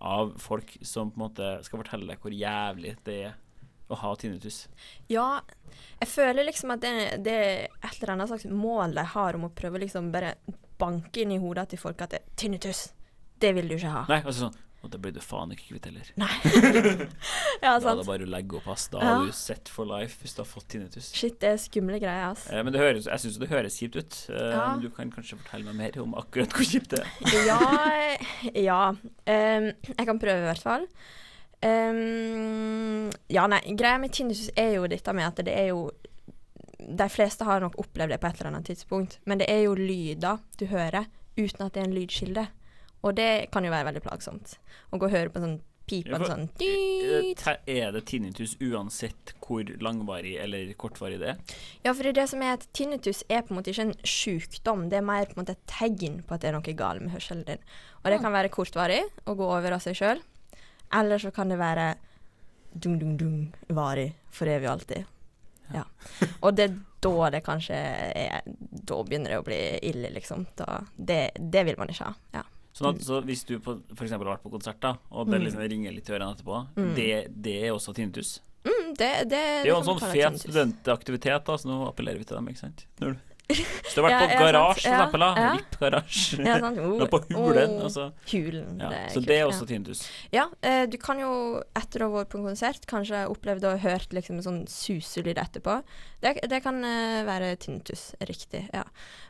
[0.00, 3.38] av folk som på en måte skal fortelle deg hvor jævlig det er
[3.90, 4.62] å ha tinnitus.
[5.10, 5.42] Ja,
[5.98, 6.94] jeg føler liksom at det,
[7.26, 10.36] det er et eller annet slags mål de har om å prøve liksom bare
[10.80, 12.86] banke inn i hodet til folk at det, er tinnitus,
[13.42, 14.04] det vil du ikke ha.
[14.08, 16.06] Nei, altså sånn Og det blir du faen ikke kvitt heller.
[17.60, 18.86] Ja, Da er det bare å legge opp, ass.
[18.88, 19.10] Da Ja.
[19.18, 21.10] har du sett for life hvis du har fått tinnitus.
[21.14, 22.46] Shit, det er skumle greier, ass.
[22.48, 24.16] Eh, men det høres, jeg syns det høres kjipt ut.
[24.32, 24.76] Eh, Ja.
[24.80, 27.10] Du kan kanskje fortelle meg mer om akkurat hvor kjipt det er.
[27.50, 27.60] Ja,
[28.54, 28.80] ja.
[28.90, 30.86] Um, jeg kan prøve i hvert fall.
[31.62, 35.90] Um, ja, nei, greia med tinnitus er jo dette med at det er jo
[36.80, 39.74] De fleste har nok opplevd det på et eller annet tidspunkt, men det er jo
[39.76, 41.04] lyder du hører
[41.36, 42.46] uten at det er en lydkilde.
[43.06, 44.58] Og det kan jo være veldig plagsomt.
[44.90, 47.42] Å gå og høre på en sånn pipe Ja, sånn dyt.
[47.66, 51.40] Er det tinnitus uansett hvor langvarig eller kortvarig det er?
[51.84, 53.96] Ja, for det er det som er at tinnitus er på en måte ikke en
[54.06, 57.02] sykdom, det er mer på en måte et tegn på at det er noe galt
[57.04, 57.64] med hørselen din.
[58.02, 60.22] Og det kan være kortvarig å gå over av seg sjøl,
[61.00, 61.94] eller så kan det være
[62.70, 65.10] dung-dung-dung varig for evig og alltid.
[65.74, 65.84] Ja.
[66.42, 70.42] Og det er da det kanskje er Da begynner det å bli ille, liksom.
[70.58, 72.14] Da, det, det vil man ikke ha.
[72.34, 72.42] Ja.
[72.72, 74.10] Sånn at, så hvis du f.eks.
[74.10, 75.44] har vært på konsert, da, og det Mm.
[75.46, 76.94] liksom ringer litt i ørene etterpå, Mm.
[76.94, 78.40] det, det er også tinnitus?
[78.64, 82.24] Mm, det, det, Det er jo en sånn fet studentaktivitet, da, så nå appellerer vi
[82.24, 82.84] til dem, ikke sant?
[83.00, 83.18] Når du,
[83.56, 85.28] hvis du har vært Ja, på garasje, for Ja, eksempel, da.
[85.36, 85.50] ja.
[85.56, 86.38] RIP garasje.
[86.46, 86.78] Ja, sant.
[87.04, 88.04] Er på hulen, Oh, altså.
[88.30, 88.80] Hulen.
[88.80, 89.48] Ja, så kult, det er ja.
[89.50, 90.02] også tinnitus.
[90.34, 91.30] Ja, eh, du kan jo
[91.78, 95.38] etter å ha vært på en konsert kanskje opplevd og hørt liksom en sånn suselyd
[95.42, 95.80] etterpå.
[96.22, 98.66] Det, det kan eh, være tinnitus, riktig.
[98.74, 98.84] ja.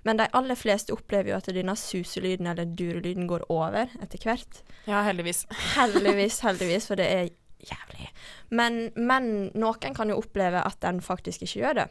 [0.05, 4.63] Men de aller fleste opplever jo at denne suselyden eller durelyden går over etter hvert.
[4.89, 5.45] Ja, heldigvis.
[5.77, 7.29] Heldigvis, heldigvis, for det er
[7.61, 8.07] jævlig.
[8.57, 9.27] Men, men
[9.61, 11.89] noen kan jo oppleve at den faktisk ikke gjør det.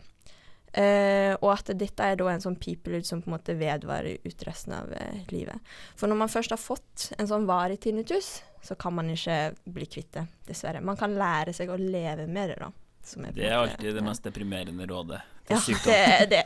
[0.74, 4.44] Eh, og at dette er da en sånn pipelyd som på en måte vedvarer ut
[4.46, 5.58] resten av uh, livet.
[5.98, 9.88] For når man først har fått en sånn varig tinnitus, så kan man ikke bli
[9.90, 10.84] kvitt det, dessverre.
[10.86, 12.70] Man kan lære seg å leve med det, da.
[13.06, 14.06] som på Det er alltid det ja.
[14.12, 16.44] mest deprimerende rådet Ja, det er det.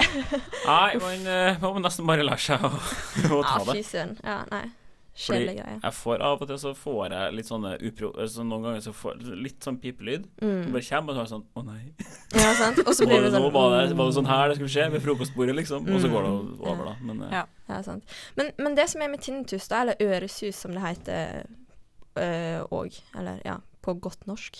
[0.68, 2.72] Nei, man uh, man må nesten bare lære seg å,
[3.34, 3.76] å Ja, ta det.
[3.82, 4.16] fy søren.
[4.24, 4.64] Ja, nei.
[5.14, 8.10] Kjedelige jeg får av og til så får jeg litt sånne upro...
[8.26, 10.26] Så noen ganger så får jeg litt sånn pipelyd.
[10.42, 10.72] Mm.
[10.74, 11.84] bare kommer og så er sånn Å nei.
[12.42, 12.82] Ja, sant.
[12.82, 13.98] Og så blir det, sånn var, det, mm.
[14.00, 15.86] var det sånn her det skulle skje ved frokostbordet, liksom?
[15.90, 16.56] Og så går det Mm.
[16.66, 16.96] over, da.
[17.02, 17.44] Men eh, Ja.
[17.70, 18.18] Ja, sant.
[18.36, 21.46] Men, men det som er med tinnitus, da, eller øresus som det heter
[22.74, 24.60] òg, eller ja, på godt norsk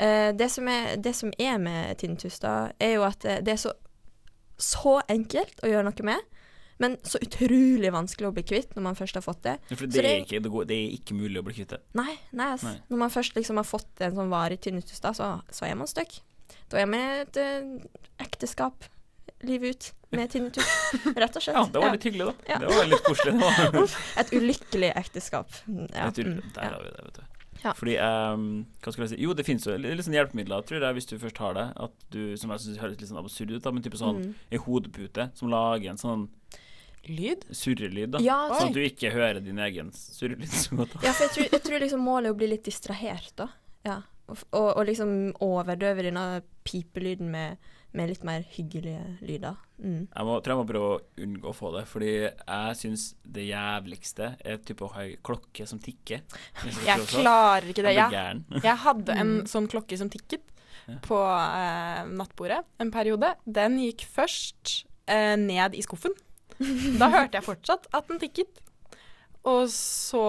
[0.00, 3.52] uh, det, som er, det som er med tinnitus, da, er jo at eh, det
[3.56, 3.74] er så,
[4.58, 6.37] så enkelt å gjøre noe med,
[6.78, 9.56] men så utrolig vanskelig å bli kvitt når man først har fått det.
[9.68, 11.68] for Så det, det- er ikke, det, går, det er ikke mulig å bli kvitt
[11.74, 11.80] det.
[11.98, 12.72] Nei, nei, altså.
[12.72, 12.82] Nei.
[12.90, 15.86] Når man først liksom har fått en sånn varig tinnitus, da, så, så er man
[15.90, 16.20] stuck.
[16.70, 17.88] Da er man i et eh,
[18.24, 18.84] ekteskap
[19.46, 20.66] livet ut med tinnitus,
[21.14, 21.56] rett og slett.
[21.56, 21.92] Ja, det var Ja.
[21.94, 22.34] litt hyggelig, da.
[22.48, 22.58] Ja.
[22.58, 23.34] Det var litt koselig.
[24.22, 25.50] Et ulykkelig ekteskap.
[25.68, 26.08] Ja.
[26.08, 27.24] Et mm, der har vi det, vet du.
[27.58, 27.72] Ja.
[27.74, 28.42] Fordi um,
[28.84, 31.16] Hva skal jeg si Jo, det finnes jo litt, sånn hjelpemidler, tror jeg, hvis du
[31.18, 31.64] først har det.
[31.88, 34.34] At du, Som jeg syns høres litt sånn absurd ut, da, men type sånn Mm.
[34.54, 36.28] ei hodepute som lager en sånn
[37.06, 37.44] Lyd?
[37.54, 38.18] surrelyd, da.
[38.24, 40.98] Ja, Sånn at du ikke hører din egen surrelyd så godt.
[41.04, 43.48] Ja, for jeg tror, jeg tror liksom målet er å bli litt distrahert, da.
[43.86, 44.00] Ja.
[44.28, 47.56] Og, og, og liksom overdøve denne pipelyden med,
[47.96, 49.56] med litt mer hyggelige lyder.
[49.80, 50.02] Mm.
[50.10, 53.46] Jeg må, tror jeg må prøve å unngå å få det, fordi jeg syns det
[53.48, 56.20] jævligste er type å ha ei klokke som tikker.
[56.66, 57.94] Jeg, Jeg klarer ikke det.
[57.96, 59.46] Jeg Jeg, jeg hadde en Mm.
[59.48, 60.44] sånn klokke som tikket
[60.88, 60.94] Ja.
[61.04, 63.32] på eh, nattbordet en periode.
[63.44, 66.12] Den gikk først eh, ned i skuffen.
[67.00, 68.62] Da hørte jeg fortsatt at den tikket.
[69.48, 70.22] Og så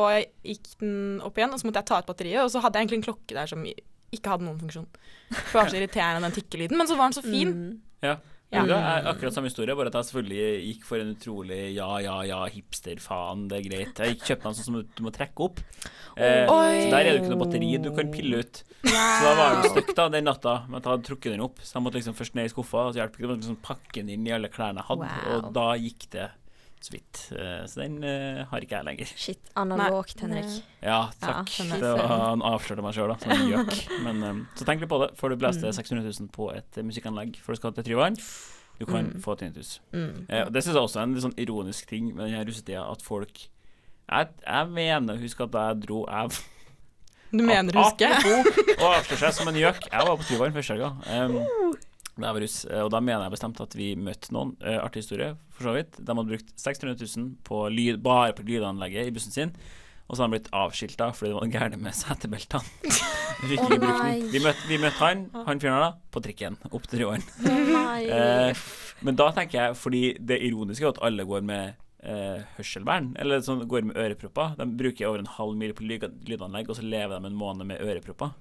[0.45, 2.41] gikk den opp igjen, og så måtte jeg ta ut batteriet.
[2.43, 4.87] Og så hadde jeg egentlig en klokke der som ikke hadde noen funksjon.
[5.29, 7.55] For det var så irriterende den tikkelyden, men så var den så fin.
[7.55, 7.73] Mm.
[8.05, 8.15] Ja.
[8.49, 8.63] Ja.
[8.65, 12.15] Det er akkurat samme historie, bare at jeg selvfølgelig gikk for en utrolig ja, ja,
[12.25, 14.01] ja, hipster-faen, det er greit.
[14.01, 15.61] Jeg kjøpte den sånn som du må trekke opp.
[16.17, 18.63] Eh, så der er det jo ikke noe batteri du kan pille ut.
[18.81, 21.61] Så da var den stuck da, den natta men jeg hadde trukket den opp.
[21.61, 23.61] Så jeg måtte liksom først ned i skuffa, og så hjalp ikke det, måtte liksom
[23.69, 25.13] pakke den inn i alle klærne jeg hadde.
[25.13, 25.35] Wow.
[25.37, 26.27] Og da gikk det
[26.85, 27.21] så vidt.
[27.35, 29.09] Eh, så den eh, har ikke jeg lenger.
[29.19, 30.51] Shit, analogt, Henrik.
[30.81, 31.51] Ja, takk.
[31.59, 33.17] Ja, det var, han avslørte meg sjøl, da.
[33.23, 33.73] Som en gjøk.
[34.05, 35.75] Men eh, så tenk litt på det før du blæster Mm.
[35.81, 38.15] 600 000 på et musikkanlegg for du skal til Tryvann.
[38.79, 39.19] Du kan Mm.
[39.25, 39.81] få tinnitus.
[39.91, 40.25] Mm.
[40.31, 43.01] Eh, det syns jeg også er en litt sånn ironisk ting med denne russetida, at
[43.03, 43.47] folk
[44.09, 46.39] jeg, jeg mener, husk at da jeg dro jeg,
[47.29, 48.07] Du mener å huske?
[48.09, 49.83] Apropos å avsløre seg som en gjøk.
[49.91, 50.87] Jeg var på Tryvann første helga.
[51.11, 51.75] Um,
[52.23, 54.55] da jeg var russ, eh, og da mener jeg bestemt at vi møtte noen.
[54.63, 55.99] Uh, artig historie, for så vidt.
[55.99, 59.53] De hadde brukt 600 000 på lyd, bare på lydanlegget i bussen sin.
[60.09, 62.93] Og så hadde han blitt avskilta fordi det var gærent med setebeltene.
[63.49, 64.15] Vi nei.
[64.33, 67.23] Vi møtte, vi møtte han, han fyren da, på trikken opp til Tryvann.
[67.47, 68.59] Oh, Eh,
[69.05, 73.43] men da tenker jeg, fordi det ironiske er at alle går med eh, hørselvern, eller
[73.43, 74.55] sånn, går med ørepropper.
[74.59, 77.83] De bruker over en halv mil på lydanlegg, og så lever de en måned med
[77.83, 78.31] ørepropper.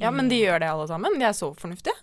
[0.00, 1.18] Ja, men de gjør det alle sammen.
[1.20, 1.94] De er så fornuftige.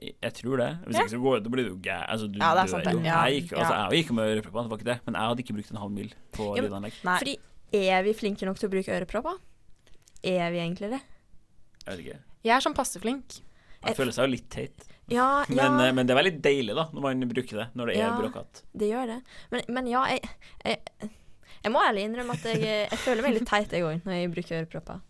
[0.00, 0.68] Jeg tror det.
[0.86, 1.02] Hvis Ja.
[1.02, 2.06] ikke så går det, da blir du gæren.
[2.08, 2.92] Altså, du Ja, det er sant det.
[2.94, 3.00] jo.
[3.04, 3.24] Ja.
[3.26, 4.98] Jeg gikk, altså, jeg gikk med ørepropper, det var ikke det.
[5.06, 6.92] Men jeg hadde ikke brukt en halv mil på Ja, lydanlegg.
[7.02, 7.36] Fordi
[7.72, 9.36] er vi flinke nok til å bruke ørepropper?
[10.24, 11.00] Er vi egentlig det?
[11.86, 12.18] Jeg vet ikke.
[12.44, 13.40] Jeg er sånn passe flink.
[13.84, 14.86] Jeg føler seg jo litt teit.
[15.08, 17.68] Ja, ja Men, eh, men det er veldig deilig, da, når man bruker det.
[17.74, 18.16] Når det er Ja.
[18.16, 18.62] bråkete.
[18.76, 19.22] det gjør det.
[19.50, 20.20] Men, men ja, jeg,
[20.64, 21.10] jeg,
[21.64, 24.32] jeg må ærlig innrømme at jeg, jeg føler meg litt teit jeg òg, når jeg
[24.32, 25.00] bruker ørepropper.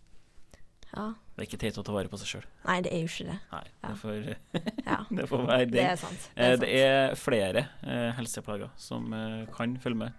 [0.95, 1.07] Ja.
[1.35, 2.47] Det er ikke teit å ta vare på seg sjøl.
[2.67, 3.37] Nei, det er jo ikke det.
[3.51, 3.89] Nei, Ja.
[3.89, 4.17] det får,
[5.21, 5.85] det får være det det.
[5.89, 6.25] er sant.
[6.35, 6.65] Det er, sant.
[6.65, 10.11] Det er flere eh, helseplager som eh, kan følge med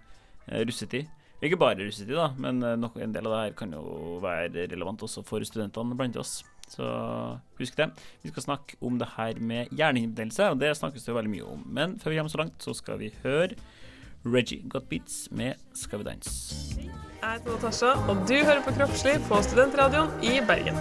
[0.47, 1.11] eh, russetid.
[1.43, 4.65] Ikke bare russetid, da, men eh, nok, en del av det her kan jo være
[4.71, 6.39] relevant også for studentene blant oss.
[6.73, 6.87] Så
[7.59, 7.89] husk det.
[8.23, 11.65] Vi skal snakke om det her med hjernehinnebetennelse, og det snakkes det veldig mye om.
[11.75, 13.57] Men før vi kommer så langt, så skal vi høre
[14.25, 16.55] Reggie Got Beats med Skal vi danse.
[16.79, 20.79] Jeg heter Natasha, og du hører på Kroppslig på Studentradioen i Bergen.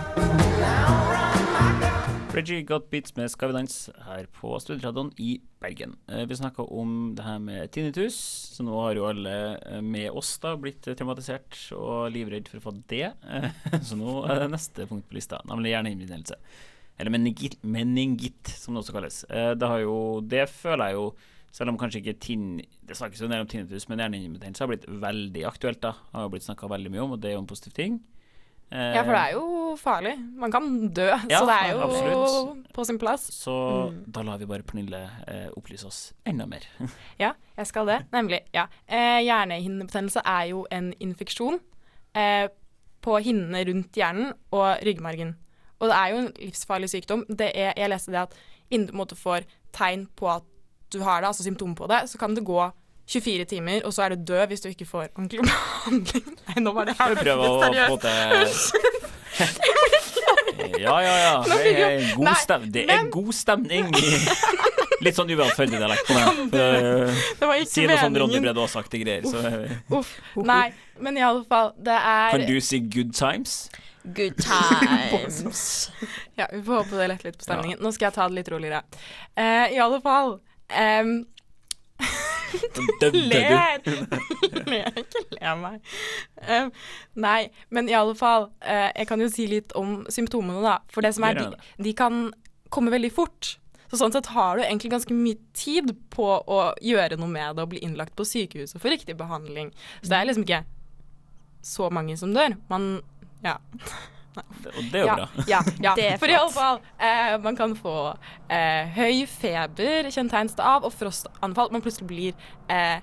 [2.32, 5.96] Reggie Got Beats med Skal vi danse her på Studentradioen i Bergen.
[6.06, 8.20] Eh, vi snakka om det her med tinnitus,
[8.54, 12.66] så nå har jo alle eh, med oss da blitt traumatisert og livredd for å
[12.68, 13.08] få det.
[13.26, 13.50] Eh,
[13.88, 16.38] så nå er det neste punkt på lista, nemlig hjernehinnebetennelse.
[16.94, 19.22] Eller meningitt, meningitt, som det også kalles.
[19.58, 21.06] Det har jo Det føler jeg jo
[21.52, 24.86] selv om kanskje ikke tinn, Det snakkes jo del om tinnitus, men hjernehinnebetennelse har blitt
[24.88, 25.80] veldig aktuelt.
[25.80, 28.00] da Har blitt snakka veldig mye om, og det er jo en positiv ting.
[28.72, 30.14] Eh, Ja, for det er jo farlig.
[30.36, 32.72] Man kan dø, Ja, så det er jo absolutt.
[32.72, 33.26] på sin plass.
[33.30, 34.04] Så Mm.
[34.10, 36.60] da lar vi bare Pernille eh, opplyse oss enda mer.
[37.20, 38.06] Ja, jeg skal det.
[38.12, 38.40] Nemlig.
[38.54, 38.66] Ja.
[38.88, 41.60] Eh, hjernehinnebetennelse er jo en infeksjon
[42.14, 42.48] eh,
[43.02, 45.36] på hinnene rundt hjernen og ryggmargen.
[45.80, 47.24] Og det er jo en livsfarlig sykdom.
[47.28, 48.34] Det er, jeg leste det at
[48.94, 50.44] måte får tegn på at
[50.92, 52.60] du har det, altså symptomer på det, så kan det gå
[53.12, 56.36] 24 timer, og så er du død hvis du ikke får ordentlig behandling.
[56.48, 58.72] Nei, nå var det her Prøv å få seriøst.
[58.72, 59.72] til
[60.82, 61.34] Ja, ja, ja.
[61.50, 62.12] Hei, hei.
[62.16, 63.88] God Nei, stem det er god stemning.
[65.02, 66.26] Litt sånn uvant dialekt på meg.
[66.54, 68.38] Uh, Det var ikke si noe sånn Ronny.
[68.44, 69.42] Brede Aas-aktige greier, så
[69.98, 70.12] Uff.
[70.38, 70.68] Nei,
[71.02, 73.64] men i alle fall, det er Kan du si good times?
[74.04, 75.90] Good times.
[76.38, 77.82] Ja, vi får håpe det letter litt på stemningen.
[77.82, 78.82] Nå skal jeg ta det litt roligere.
[79.38, 80.36] Uh, I alle fall
[83.00, 83.80] Dødde Ler!
[84.68, 85.80] Ler ikke le av meg.
[86.44, 86.70] Um,
[87.24, 90.78] nei, men i alle fall uh, Jeg kan jo si litt om symptomene, da.
[90.92, 92.26] For det som er, de, de kan
[92.72, 93.54] komme veldig fort.
[93.92, 97.64] Så sånn sett har du egentlig ganske mye tid på å gjøre noe med det
[97.66, 99.68] og bli innlagt på sykehuset for riktig behandling.
[100.00, 100.62] Så det er liksom ikke
[101.62, 102.56] så mange som dør.
[102.72, 103.02] Man
[103.44, 103.58] Ja.
[104.36, 105.44] Og det er jo ja, bra.
[105.48, 105.94] Ja, ja.
[105.98, 107.96] Det er For i alle fall, eh, man kan få
[108.48, 111.72] eh, høy feber, kjennetegnes det av, og frostanfall.
[111.74, 113.02] Man plutselig blir eh,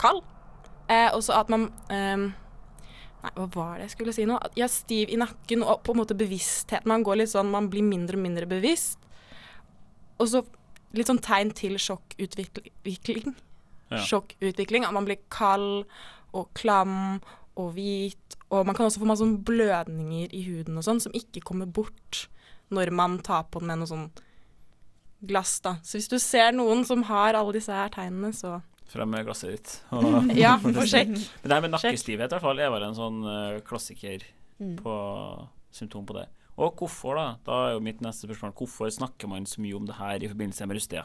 [0.00, 0.20] kald.
[0.88, 2.28] Eh, og så at man eh,
[3.18, 4.36] Nei, hva var det jeg skulle si nå?
[4.54, 6.84] Ja, stiv i nakken og på en måte bevissthet.
[6.86, 9.00] Man går litt sånn, man blir mindre og mindre bevisst.
[10.22, 10.44] Og så
[10.94, 13.34] litt sånn tegn til sjokkutvikling.
[13.90, 14.04] Ja.
[14.06, 14.86] Sjokkutvikling.
[14.86, 15.88] At man blir kald
[16.36, 17.18] og klam
[17.58, 18.27] og hvit.
[18.50, 21.66] Og man kan også få masse sånn blødninger i huden og sånn, som ikke kommer
[21.68, 22.26] bort
[22.72, 24.06] når man tar på den med noe sånn
[25.28, 25.76] glass, da.
[25.82, 29.50] Så hvis du ser noen som har alle disse her tegnene, så Frem med glasset
[29.52, 29.72] ditt.
[29.92, 31.10] Og, Ja, for sjekk.
[31.12, 34.24] Men det her med nakkestivhet i hvert fall er bare en sånn uh, klassiker
[34.58, 34.72] Mm.
[34.80, 34.92] på
[35.70, 36.24] symptom på det.
[36.58, 37.26] Og hvorfor, da?
[37.46, 40.30] Da er jo mitt neste spørsmål hvorfor snakker man så mye om det her i
[40.32, 41.04] forbindelse med russetida?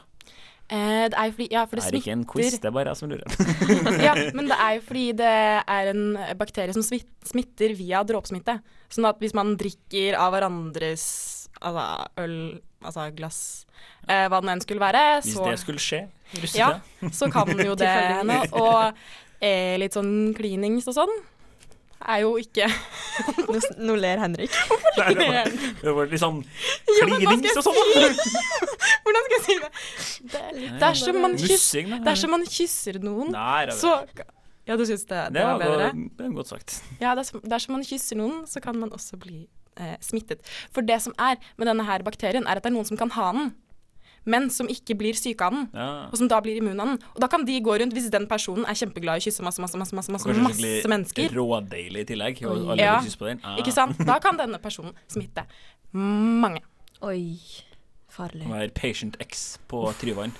[0.72, 2.72] Eh, det er jo fordi Ja, for Det det er ikke en quiz, det er
[2.72, 3.26] bare jeg som lurer.
[4.06, 5.32] ja, men det er jo fordi det
[5.76, 6.04] er en
[6.40, 8.58] bakterie som smitter via dråpesmitte.
[8.88, 11.04] Sånn at hvis man drikker av hverandres
[11.60, 11.84] altså,
[12.24, 12.38] øl,
[12.84, 13.40] altså glass,
[14.08, 16.80] eh, hva det nå enn skulle være, Hvis så, det skulle skje i ja,
[17.12, 18.40] så kan jo det hende.
[18.56, 18.96] Og
[19.44, 21.14] eh, litt sånn klinings og sånn
[22.02, 22.68] er jo ikke
[23.48, 24.54] Nå, nå ler Henrik.
[24.68, 27.80] Hvorfor det var, det var litt sånn hva skal klinings og sånn.
[29.04, 29.72] Hvordan skal jeg si det?
[30.34, 31.36] det dersom, man
[32.06, 33.98] dersom man kysser noen, Nei, så
[34.64, 35.90] Ja, du syns det, det, det, var var, bedre?
[36.18, 36.78] det er godt sagt.
[37.02, 39.42] Ja, dersom, dersom man kysser noen, så kan man også bli
[39.76, 40.40] eh, smittet.
[40.72, 43.12] For det som er med denne her bakterien, er at det er noen som kan
[43.16, 43.52] ha den,
[44.26, 45.66] men som ikke blir syke av den.
[45.74, 46.08] Ja.
[46.10, 46.98] Og som da blir immune av den.
[47.14, 49.60] Og da kan de gå rundt, hvis den personen er kjempeglad i å kysse masse,
[49.60, 52.42] masse, masse, masse, masse, masse mennesker, rådeilig i tillegg.
[52.48, 52.98] Og alle Ja.
[53.00, 53.40] vil kysse på den.
[53.44, 53.56] Ah.
[53.60, 53.98] ikke sant?
[54.06, 55.44] Da kan denne personen smitte
[55.92, 56.60] mange.
[57.02, 57.36] Oi.
[58.08, 58.46] Farlig.
[58.48, 60.32] Være patient X på Tryvann.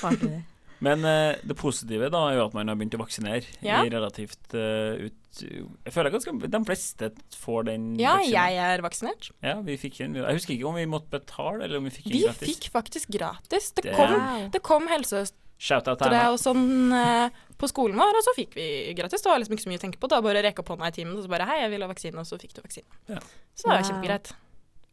[0.00, 0.44] Farlig.
[0.84, 3.78] Men uh, det positive da er jo at man har begynt å vaksinere Ja.
[3.86, 8.32] i relativt uh, ut Jeg føler ganske de fleste får den Ja, vaksinen.
[8.32, 9.30] jeg er vaksinert.
[9.44, 10.14] Ja, vi fikk den.
[10.20, 13.08] Jeg husker ikke om vi måtte betale, eller om vi fikk den Vi fikk faktisk
[13.16, 13.70] gratis.
[13.72, 18.54] Det Det- kom, det kom helsesøstre og sånn uh, på skolen vår, og så fikk
[18.56, 19.22] vi gratis.
[19.24, 20.08] Det var liksom ikke så mye å tenke på.
[20.12, 22.18] Da bare rekke opp hånda i timen og så bare Hei, jeg vil ha vaksine,
[22.20, 22.84] og så fikk du vaksine.
[23.08, 23.20] Ja.
[23.56, 23.88] Så det var Wow.
[23.90, 24.32] kjempegreit.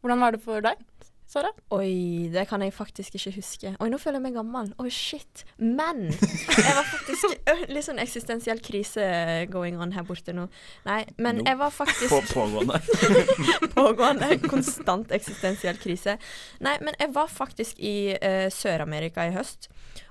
[0.04, 0.76] Hvordan var det for deg,
[1.26, 1.48] Sara?
[1.72, 3.70] Oi, det kan jeg faktisk ikke huske.
[3.80, 4.68] Oi, nå føler jeg meg gammel.
[4.82, 5.44] Oi, shit.
[5.58, 6.04] Men
[6.66, 9.06] jeg var faktisk Litt sånn eksistensiell krise
[9.52, 10.46] going on her borte nå.
[10.86, 11.46] Nei, men no.
[11.48, 12.80] jeg var faktisk På, pågående.
[13.78, 16.18] pågående konstant eksistensiell krise.
[16.64, 19.70] Nei, men jeg var faktisk i uh, Sør-Amerika i høst,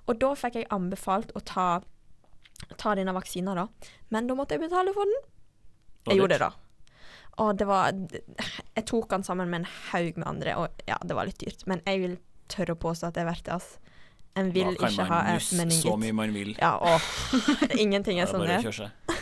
[0.09, 1.67] og da fikk jeg anbefalt å ta,
[2.79, 3.69] ta denne vaksina, da.
[4.13, 5.29] Men da måtte jeg betale for den.
[6.09, 6.62] Jeg gjorde det, da.
[7.41, 11.17] Og det var Jeg tok den sammen med en haug med andre, og ja, det
[11.17, 11.65] var litt dyrt.
[11.69, 12.19] Men jeg vil
[12.51, 13.79] tørre å påstå at det er verdt det, altså.
[14.33, 16.55] En vil Da kan ikke ha man nusse så mye man vil.
[16.57, 17.09] Ja, åh.
[17.83, 19.17] Ingenting Det er er sånn bare å kjøre seg.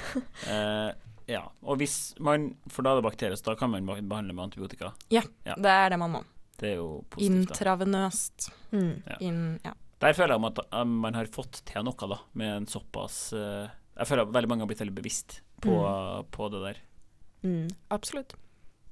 [0.48, 0.92] Uh,
[1.32, 1.42] ja.
[1.68, 4.94] Og hvis man For da er det bakterier, så da kan man behandle med antibiotika.
[5.12, 5.24] Ja.
[5.44, 6.24] Det er det man må.
[6.62, 7.50] Det er jo positivt.
[7.50, 7.56] da.
[7.58, 8.48] Intravenøst.
[8.72, 8.94] Mm.
[9.10, 9.18] Ja.
[9.28, 9.76] In, ja.
[10.02, 14.10] Der føler jeg at man har fått til noe, da, med en såpass uh, Jeg
[14.10, 15.76] føler at veldig mange har blitt veldig bevisst på,
[16.32, 16.80] på det der.
[17.44, 17.68] Mm.
[17.90, 18.36] Absolutt.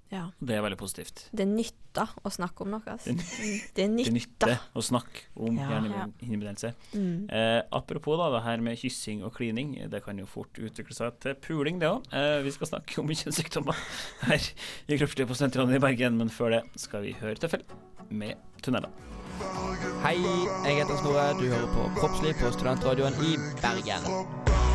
[0.09, 0.23] Ja.
[0.41, 1.27] Det er veldig positivt.
[1.37, 3.13] Det nytter å snakke om noe, altså.
[3.75, 3.93] Det- Mm.
[3.93, 4.13] Nytter.
[4.17, 5.67] nytter å snakke om Ja.
[5.69, 6.71] hjernehinnebetennelse.
[6.95, 7.29] Mm.
[7.29, 11.19] Eh, apropos da, det her med kyssing og klining, det kan jo fort utvikle seg
[11.21, 12.07] til puling, det òg.
[12.11, 13.75] Eh, vi skal snakke om kjønnssykdommer
[14.25, 14.39] her
[14.89, 17.61] i Kroppslig på Studentradioen i Bergen, men før det skal vi høre Tøffel
[18.09, 18.89] med tunneler.
[20.01, 20.15] Hei,
[20.65, 21.37] jeg heter Snorre.
[21.39, 24.68] Du hører på Kroppslig på Studentradioen i Bergen.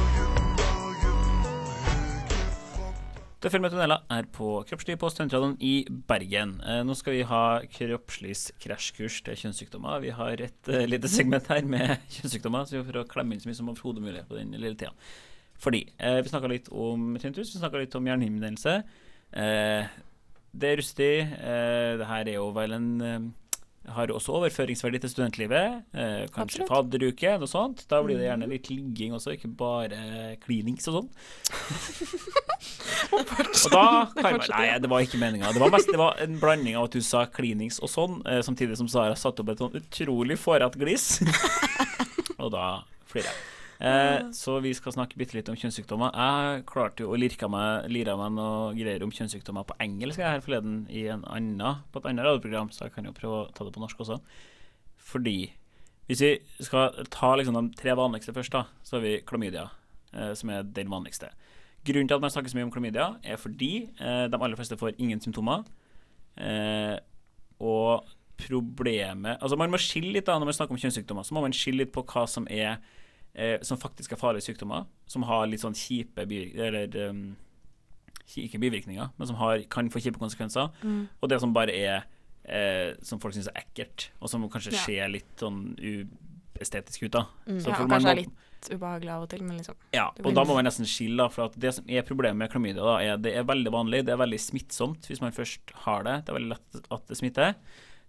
[3.44, 6.54] Tøffel med tunneler er på Kroppslig på Studentradioen i Bergen.
[6.64, 9.98] Eh, nå skal vi ha Kroppsligs krasjkurs til kjønnssykdommer.
[10.00, 13.50] Vi har et uh, lite segment her med kjønnssykdommer, så vi får klemme inn så
[13.50, 14.94] mye som overhodet mulig på den lille tida.
[15.60, 18.78] Fordi eh, vi snakka litt om tinnitus, vi snakka litt om hjernehinnebetennelse.
[19.44, 19.92] Eh,
[20.64, 21.12] det er rustig.
[21.36, 23.30] Eh, det her er jo vel en eh,
[23.92, 25.82] har også overføringsverdi til studentlivet.
[25.92, 27.84] Eh, kanskje fadderuke, noe sånt.
[27.90, 31.10] Da blir det gjerne litt ligging også, ikke bare klinings og sånn.
[33.14, 33.20] Og
[33.70, 35.52] da kan man Nei, det var ikke meninga.
[35.54, 38.78] Det var det var en blanding av at du sa klinings og sånn, eh, samtidig
[38.80, 41.18] som Sara satte opp et sånn utrolig fårete glis.
[42.42, 42.68] og da
[43.10, 43.53] flirer jeg.
[43.80, 46.14] Eh, så vi skal snakke bitte litt om kjønnssykdommer.
[46.14, 50.42] Jeg klarte jo å lirke meg, lire meg noe greier om kjønnssykdommer på engelsk her
[50.44, 53.66] forleden i en annen, på et annet radioprogram, så jeg kan jo prøve å ta
[53.66, 54.20] det på norsk også.
[55.10, 55.38] Fordi
[56.08, 56.32] hvis vi
[56.64, 59.68] skal ta liksom de tre vanligste først, da, så har vi klamydia,
[60.12, 61.32] eh, som er den vanligste.
[61.84, 64.78] Grunnen til at man snakker så mye om klamydia, er fordi eh, de aller fleste
[64.80, 65.64] får ingen symptomer.
[66.36, 66.98] Eh,
[67.62, 71.22] og problemet Altså, man må skille litt da når man snakker om kjønnssykdommer.
[71.22, 72.80] Så må man skille litt på hva som er
[73.34, 77.36] eh, Som faktisk er farlige sykdommer, som har litt sånn kjipe Eller um,
[78.36, 80.70] ikke bivirkninger, men som har, kan få kjipe konsekvenser.
[81.20, 82.04] Og det som bare er
[82.48, 84.78] eh, Som folk syns er ekkelt, og som kanskje Ja.
[84.86, 85.76] ser litt sånn
[86.58, 87.26] uestetisk ut, da.
[87.46, 88.30] Så Ja, og man kanskje må- er litt
[88.70, 91.74] ubehagelig av og til, men liksom ja, og da må man nesten skille, for det
[91.74, 95.04] som er problemet med klamydia, da, er det er veldig vanlig, det er veldig smittsomt
[95.06, 96.24] hvis man først har det.
[96.24, 97.54] Det er veldig lett at det smitter.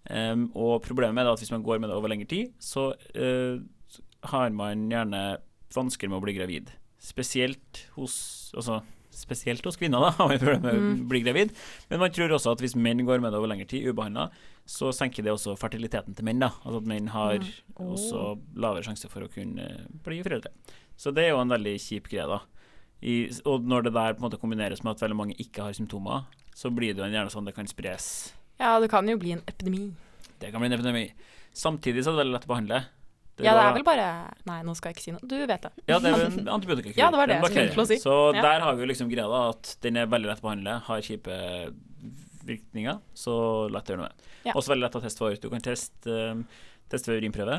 [0.08, 3.58] Um, og problemet er at hvis man går med det over lengre tid, så eh,
[4.32, 5.22] har man gjerne
[5.74, 6.70] vansker med å bli gravid.
[7.02, 8.16] Spesielt hos
[8.56, 8.82] Altså
[9.16, 11.52] spesielt hos kvinner, da, har man problemer med å bli gravid.
[11.90, 14.28] Men man tror også at hvis menn går med det over lengre tid, ubehandla,
[14.68, 16.42] så senker det også fertiliteten til menn.
[16.42, 17.38] da Altså at menn har
[17.80, 18.26] også
[18.58, 20.52] lavere sjanse for å kunne bli foreldre.
[21.00, 22.42] Så det er jo en veldig kjip greie, da.
[23.04, 25.76] I, og når det der på en måte kombineres med at veldig mange ikke har
[25.76, 26.24] symptomer,
[26.56, 28.10] så blir det jo gjerne sånn det kan spres.
[28.56, 29.90] Ja, det kan jo bli en epidemi.
[30.40, 31.06] Det kan bli en epidemi.
[31.56, 32.80] Samtidig så er det veldig lett å behandle.
[33.44, 34.04] Ja, det er vel bare
[34.46, 35.20] Nei, nå skal jeg ikke si noe.
[35.28, 35.70] Du vet det.
[35.88, 36.96] Ja, det er jo en antibiotikakur.
[36.96, 37.98] Ja, det var det jeg skulle til å si.
[38.00, 38.42] Så Ja.
[38.42, 41.36] der har vi liksom greia da, at den er veldig lett å behandle, har kjipe
[42.46, 43.34] virkninger, så
[43.72, 44.26] lett å gjøre noe med.
[44.46, 44.52] Ja.
[44.54, 45.34] Også veldig lett å teste for.
[45.42, 46.44] Du kan teste, um,
[46.92, 47.58] teste ved urinprøve.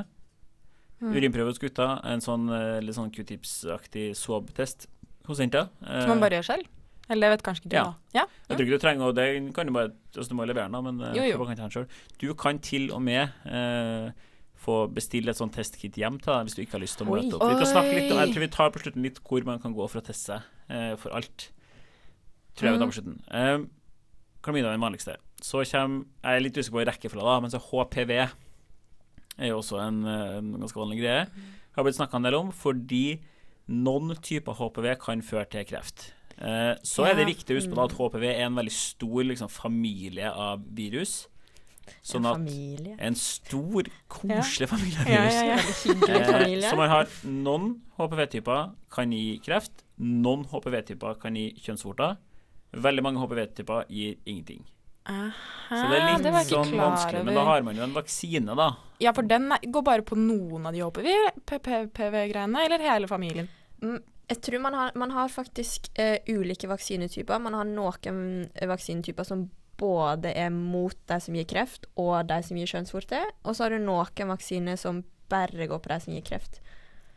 [1.01, 1.11] Mm.
[1.13, 4.87] Urinprøve hos gutta, en sånn eh, litt sånn q-tips-aktig swab-test
[5.27, 5.67] hos jenta.
[5.85, 6.71] Eh, Som man bare gjør selv?
[7.09, 7.83] Eller det vet kanskje ikke du, Ja.
[7.83, 7.93] da.
[8.17, 8.23] Ja.
[8.49, 11.05] Jeg tror ikke du trenger det kan du bare altså Du må levere den, men
[11.05, 11.37] eh, Jo, jo.
[11.37, 11.87] du kan ta den selv.
[12.19, 14.09] Du kan til og med eh,
[14.67, 17.13] få bestille et sånt testkit hjem til deg hvis du ikke har lyst til å
[17.13, 17.45] møte opp.
[17.47, 19.75] Vi kan snakke litt, om jeg tror vi tar på slutten litt hvor man kan
[19.77, 21.47] gå for å teste seg eh, for alt.
[22.57, 23.21] Tror jeg vi tar på slutten.
[23.31, 23.55] Eh,
[24.43, 25.17] Klamydia er den vanligste.
[25.43, 29.79] Så kommer Jeg er litt usikker på rekkefølga, da, men så HPV er jo også
[29.83, 31.25] en, en ganske vanlig greie.
[31.77, 33.19] Har blitt snakka en del om fordi
[33.67, 36.11] noen typer HPV kan føre til kreft.
[36.37, 39.51] Eh, så er det viktig å huske på at HPV er en veldig stor liksom,
[39.51, 41.25] familie av virus.
[42.01, 42.95] Sånn en at familie.
[42.99, 45.57] en stor, koselig familie av Ja, ja, ja.
[45.57, 52.17] Eh, man har noen HPV-typer kan gi kreft, noen HPV-typer kan gi kjønnsvorter.
[52.77, 54.65] Veldig mange HPV-typer gir ingenting.
[55.07, 55.31] Aha,
[55.69, 58.73] Så det er litt det sånn vanskelig, men da har man jo en vaksine, da.
[58.99, 63.47] Ja, for den går bare på noen av de HPV-greiene, eller hele familien?
[64.27, 67.39] Jeg tror man har, man har faktisk eh, ulike vaksinetyper.
[67.39, 69.45] Man har noen vaksinetyper som
[69.77, 73.21] både er mot de som gir kreft, og de som gir kjønnsvorte.
[73.45, 76.61] Og så har du noen vaksiner som bare går på de som gir kreft.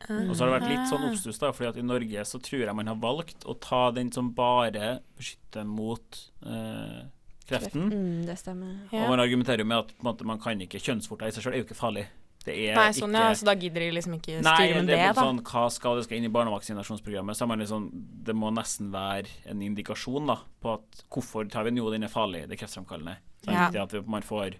[0.08, 2.62] Og så har det vært litt sånn oppstuss, da, fordi at i Norge så tror
[2.64, 7.02] jeg man har valgt å ta den som bare beskytter mot eh,
[7.50, 7.90] kreften.
[7.92, 8.78] Mm, det stemmer.
[8.94, 9.04] Ja.
[9.04, 11.44] Og man argumenterer jo med at på en måte, man kan ikke kjønnsvorter i seg
[11.44, 12.06] selv er jo ikke farlig.
[12.44, 14.86] Det er Nei, sånn, ikke ja, så da gidder de liksom ikke Nei, styre med
[14.88, 15.22] det det, da.
[15.26, 17.36] sånn, hva skal det skal inn i barnevaksinasjonsprogrammet?
[17.36, 17.90] Så man liksom,
[18.24, 21.74] det må nesten være en indikasjon da, på at hvorfor tar vi?
[21.76, 23.18] Jo, den er farlig, det er kreftfremkallende.
[23.44, 23.68] Så Ja.
[23.70, 24.54] det at man får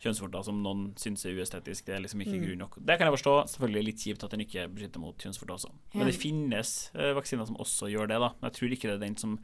[0.00, 2.46] kjønnsvorter som noen syns er uestetisk, det er liksom ikke Mm.
[2.46, 2.74] grunn nok.
[2.84, 3.34] Det kan jeg forstå.
[3.52, 5.70] Selvfølgelig litt kjipt at den ikke beskytter mot kjønnsvorter også.
[5.94, 6.12] Men Ja.
[6.12, 8.28] det finnes uh, vaksiner som også gjør det, da.
[8.40, 9.38] Men jeg tror ikke det er den som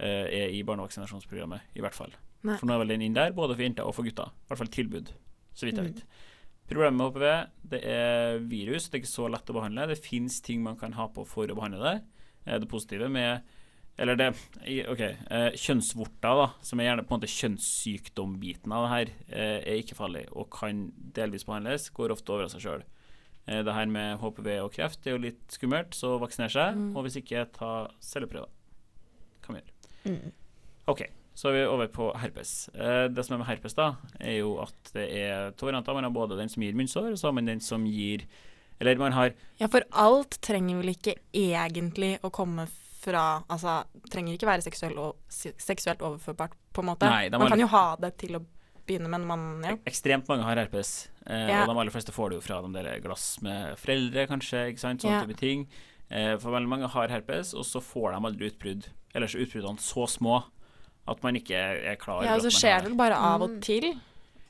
[0.00, 2.12] uh, er i barnevaksinasjonsprogrammet, i hvert fall.
[2.42, 2.56] Nei.
[2.56, 4.28] For nå er vel den inn der, både for jenter og for gutter.
[4.28, 5.08] I hvert fall tilbud,
[5.54, 6.02] så vidt jeg Mm.
[6.70, 7.30] Problemet med HPV
[7.70, 8.88] det er virus.
[8.88, 9.88] Det er ikke så lett å behandle.
[9.90, 11.96] Det fins ting man kan ha på for å behandle det.
[12.46, 13.42] Eh, Det positive med
[14.00, 14.30] Eller det
[14.88, 15.00] OK.
[15.02, 19.82] eh, Kjønnsvorter, da, som er gjerne på en måte kjønnssykdombiten av det her, eh, er
[19.82, 21.90] ikke farlig og kan delvis behandles.
[21.92, 22.82] Går ofte over av seg sjøl.
[23.46, 26.76] Det her med HPV og kreft er jo litt skummelt, så vaksiner seg.
[26.76, 26.96] Mm.
[26.96, 28.48] Og hvis ikke, ta celleprøver.
[29.42, 29.72] Kan vi gjøre.
[30.06, 30.32] Mm.
[30.86, 31.02] OK,
[31.40, 32.68] så er vi over på herpes.
[32.74, 35.96] Eh, det som er med herpes, da, er jo at det er to varianter.
[35.96, 38.26] Man har både den som gir munnsår, og så har man den som gir
[38.80, 42.64] Eller man har Ja, for alt trenger vel ikke egentlig å komme
[43.00, 47.08] fra Altså, trenger ikke være seksuelt, og, seksuelt overførbart, på en måte.
[47.08, 48.42] Nei, man kan jo ha det til å
[48.86, 49.76] begynne med, man ja.
[49.88, 51.62] Ekstremt mange har herpes, eh, Ja.
[51.62, 54.68] og de aller fleste får det jo fra de der glass med foreldre, kanskje.
[54.72, 55.24] ikke sant, Sånne Ja.
[55.26, 55.68] type ting.
[56.10, 58.88] Eh, for veldig mange har herpes, og så får de aldri utbrudd.
[59.14, 60.44] Ellers er utbruddene så små
[61.10, 61.58] at man ikke
[61.92, 63.60] er klar ja, over så at man skjer har det bare av og Mm.
[63.66, 63.88] til.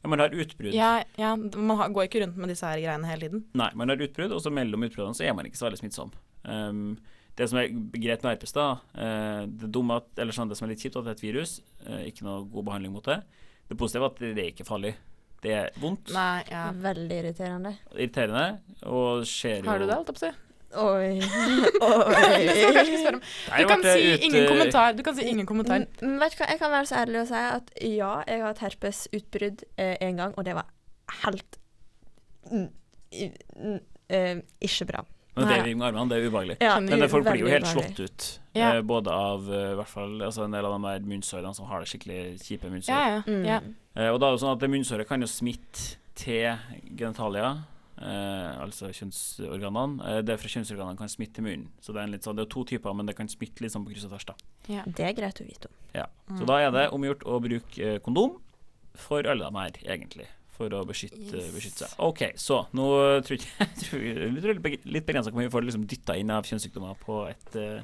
[0.00, 0.72] Ja, man har utbrudd.
[0.72, 3.42] Ja, ja, man går ikke rundt med disse her greiene hele tiden.
[3.54, 6.12] Nei, man har utbrudd, og så mellom utbruddene så er man ikke så veldig smittsom.
[6.44, 6.96] Um,
[7.36, 8.64] det som er greit med herpes, da
[8.96, 11.24] uh, Det dumme at, eller sånn, det som er litt kjipt, at det er et
[11.26, 11.60] virus.
[11.86, 13.18] uh, ikke noe god behandling mot det.
[13.68, 14.94] Det positive er at det er ikke farlig.
[15.40, 16.66] Det er vondt, Nei, ja.
[16.72, 17.74] Veldig irriterende.
[17.96, 20.49] irriterende, og skjer jo Har du det, holdt jeg på å si?
[20.78, 21.18] Oi.
[21.20, 22.02] Det Oi.
[22.14, 23.22] skal jeg ikke spørre om.
[23.58, 24.92] Du kan si ingen kommentar.
[24.94, 25.78] Du kan si ingen kommentar.
[26.00, 28.42] Men men vet du hva, jeg kan være så ærlig å si at ja, jeg
[28.42, 30.68] har hatt herpesutbrudd eh, en gang, og det var
[31.24, 31.58] helt
[33.10, 35.02] eh, ikke bra.
[35.34, 36.56] Men det med armene, det er ubehagelig.
[36.60, 37.94] Ja, Men det, folk blir jo helt ubehagelig.
[37.96, 38.74] slått ut, Ja.
[38.76, 41.80] eh, både av uh, hvert fall altså en del av de der munnsårene som har
[41.80, 42.94] det skikkelig kjipe munnsår.
[42.94, 43.60] Ja, ja.
[43.60, 43.74] Mm.
[43.94, 46.50] Eh, og da er det sånn at det munnsåret kan jo smitte til
[46.98, 47.52] genitalia,
[48.00, 50.00] eh, altså kjønnsorganene.
[50.08, 51.68] Eh, det fra kjønnsorganene kan smitte munnen.
[51.84, 53.74] Så det er, en litt sånn, det er to typer, men det kan smitte litt
[53.74, 54.28] sånn på kryss og tvers.
[54.70, 54.84] Ja.
[54.86, 55.74] Det er greit å vite om.
[55.96, 56.06] Ja.
[56.30, 56.36] Mm.
[56.40, 58.38] Så da er det omgjort å bruke eh, kondom
[58.98, 60.28] for alle de her, egentlig.
[60.60, 61.52] For å beskytte, Yes.
[61.54, 61.94] beskytte seg.
[62.04, 62.86] OK, så nå
[63.24, 65.86] tror jeg jeg tror, jeg tror det er litt begrensa hvor mye vi får liksom
[65.88, 67.80] dytta inn av kjønnssykdommer på et, eh,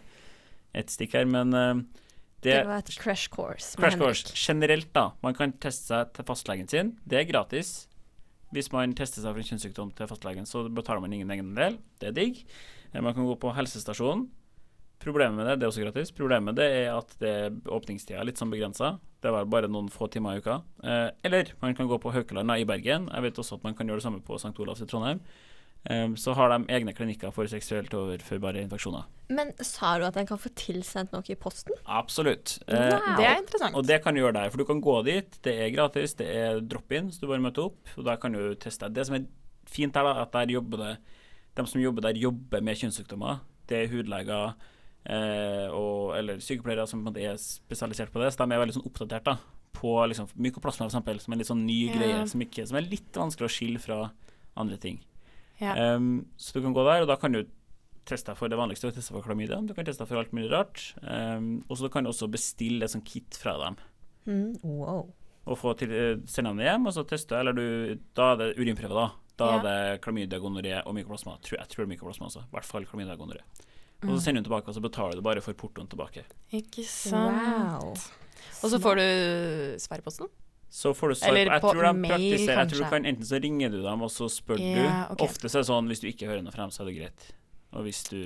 [0.77, 3.73] et stikk her, men Det, det, var et crash course.
[3.81, 4.35] Crash course.
[4.37, 5.11] Generelt, da.
[5.25, 6.93] Man kan teste seg til fastlegen sin.
[7.09, 7.87] Det er gratis.
[8.55, 11.79] Hvis man tester seg for en kjønnssykdom til fastlegen, så betaler man ingen egenandel.
[12.01, 12.45] Det er digg.
[12.93, 14.29] Eh, Man kan gå på helsestasjonen.
[15.03, 16.11] Problemet med det, det er også gratis.
[16.17, 18.95] Problemet med det er at det er åpningstida litt sånn begrensa.
[19.21, 20.61] Det var bare noen få timer i uka.
[20.83, 23.11] Eh, eller man kan gå på Haukeland i Bergen.
[23.13, 24.55] Jeg vet også at man kan gjøre det samme på St.
[24.63, 25.21] Olavs i Trondheim.
[25.91, 29.07] Eh, så har de egne klinikker for seksuelt overførbare infeksjoner.
[29.33, 31.75] Men sa du at en kan få tilsendt noe i posten?
[31.87, 32.59] Absolutt.
[32.69, 33.17] Wow.
[33.19, 33.79] Det er interessant.
[33.79, 35.39] Og det kan du gjøre der, for du kan gå dit.
[35.47, 37.81] Det er gratis, det er drop-in, så du bare møter opp.
[37.97, 38.91] Og der kan du teste.
[38.93, 39.29] Det som er
[39.67, 40.97] fint her, da, at der jobber det
[41.57, 43.41] de som jobber der, jobber med kjønnssykdommer.
[43.67, 44.55] Det er hudleger
[45.09, 49.27] eh, og, eller sykepleiere som er spesialisert på det, så de er veldig sånn oppdatert
[49.27, 49.37] da,
[49.77, 51.97] på liksom, mykoplasma, eksempel, som er en litt sånn ny yeah.
[51.97, 54.01] greie, som, ikke, som er litt vanskelig å skille fra
[54.57, 55.01] andre ting.
[55.61, 55.75] Ja.
[55.75, 57.45] Em, så du kan gå der, og da kan du
[58.07, 59.59] teste deg for det vanligste, teste deg for klamydia.
[59.67, 60.95] Du kan teste deg for alt mulig rart.
[61.03, 63.77] Um, og så kan du også bestille et sånt kit fra dem
[64.27, 65.13] Mm, wow.
[65.47, 68.59] og få til, eh, sende dem hjem, og så teste, eller du, da er det
[68.59, 69.11] urinprøve, da.
[69.39, 69.59] Da Ja.
[69.59, 71.39] er det klamydia, gonoré og mykoplasma.
[71.43, 72.43] Tror, jeg tror det er mykoplasma også.
[72.43, 73.43] I hvert fall klamydia og gonoré.
[74.03, 74.17] Og Mm.
[74.17, 76.25] så sender du tilbake, og så betaler du bare for portoen tilbake.
[76.53, 77.83] Ikke sant.
[77.83, 77.91] Wow.
[77.93, 80.27] Og så får du svar i posten?
[80.77, 83.07] Så får du svar Eller jeg på tror de mail, praktiserer, jeg tror du kan,
[83.09, 85.15] Enten så ringer du dem, og så spør yeah, du.
[85.15, 85.29] Okay.
[85.31, 87.29] Ofte så er det sånn hvis du ikke hører noe frem, så er det greit.
[87.73, 88.21] Og hvis du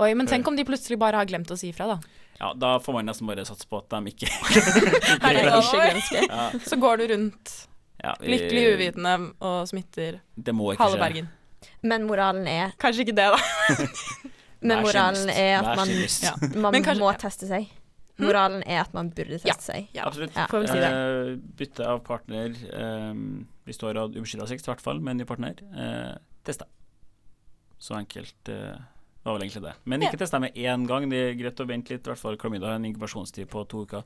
[0.00, 1.98] Oi, men tenk om de plutselig bare har glemt å si ifra, da.
[2.40, 4.30] Ja, da får man nesten bare satse på at de ikke
[5.28, 5.98] Er det Ikke over?
[6.16, 7.52] ja, Så går du rundt
[8.00, 9.12] ja, vi- lykkelig uvitende
[9.44, 11.02] og smitter Det må ikke halve.
[11.02, 11.28] Bergen.
[11.84, 13.76] Men moralen er, Kanskje ikke det, da.
[14.72, 15.92] men moralen er at man.
[16.24, 16.32] Ja.
[16.56, 17.20] man kanskje- må ja.
[17.20, 17.68] teste seg.
[18.20, 18.26] Hm?
[18.28, 19.54] Moralen er at man burde teste Ja.
[19.58, 19.88] seg.
[19.94, 20.04] Ja.
[20.06, 20.34] Absolutt.
[20.36, 20.46] Ja.
[20.46, 20.92] Si det.
[20.92, 25.24] Eh, bytte av partner eh, har hatt ubeskytta sex, i hvert fall, med en ny
[25.24, 25.54] partner.
[25.74, 26.62] Eh, test.
[27.80, 28.76] Så enkelt eh,
[29.24, 29.74] var vel egentlig det.
[29.86, 30.24] Men ikke Ja.
[30.26, 31.08] test med én gang.
[31.08, 32.06] Det er greit å vente litt.
[32.06, 34.02] I hvert fall Klamydia har en inkubasjonstid på to uker.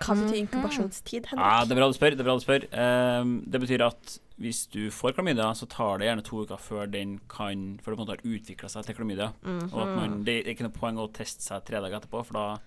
[0.00, 0.48] Hva betyr Mhm.
[0.48, 1.68] inkubasjonstid, Ja, Henrik?
[1.68, 2.10] det er bra du spør.
[2.10, 2.64] Det er bra du spør.
[2.72, 6.90] Eh, det betyr at hvis du får klamydia, så tar det gjerne to uker før
[6.90, 9.32] den kan Før det på en måte har utvikla seg til klamydia.
[9.72, 12.32] Og at man, det er ikke noe poeng å teste seg tre dager etterpå, for
[12.32, 12.58] da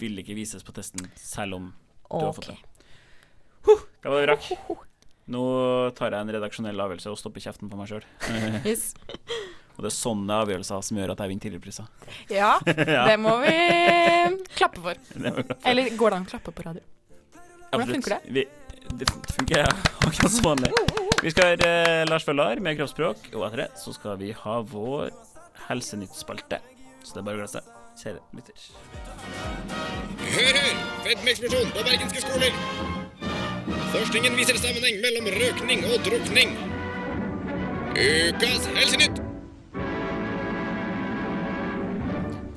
[0.00, 1.70] vil ikke vises på testen selv om
[2.10, 2.56] du har fått det.
[2.56, 3.76] det.
[4.02, 4.86] Det var det vi rakk.
[5.30, 5.42] Nå
[5.94, 8.06] tar jeg en redaksjonell avgjørelse og stopper kjeften på meg sjøl.
[8.66, 8.94] Yes.
[9.76, 11.90] og det er sånne avgjørelser som gjør at jeg vinner tidligpriser.
[12.40, 13.54] Ja, ja, det må vi
[14.56, 14.98] klappe for.
[15.64, 16.82] Eller går det an å klappe på radio?
[17.70, 17.94] hvordan Absolutt.
[17.94, 18.34] funker det?
[18.34, 18.42] Vi,
[18.98, 19.06] det
[19.36, 20.72] funker akkurat som vanlig.
[21.20, 24.56] Vi skal høre eh, Lars Vaular med kroppsspråk, og etter det så skal vi ha
[24.66, 25.12] vår
[25.68, 26.58] Helsenytt-spalte.
[27.04, 27.68] Så det er bare å glede seg,
[28.00, 28.66] kjære lytter.
[30.34, 30.76] Hør, hør!
[31.06, 32.60] Fedmeeksplosjon på bergenske skoler!
[33.90, 36.54] Forskningen viser sammenheng mellom røkning og drukning.
[37.98, 39.20] Ukas Helsenytt!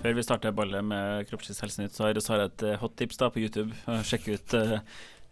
[0.03, 3.29] Før vi starter ballet med Kroppslig helsenytt, så har Sara et eh, hot tips da
[3.31, 3.71] på YouTube.
[4.03, 4.81] Sjekk ut eh,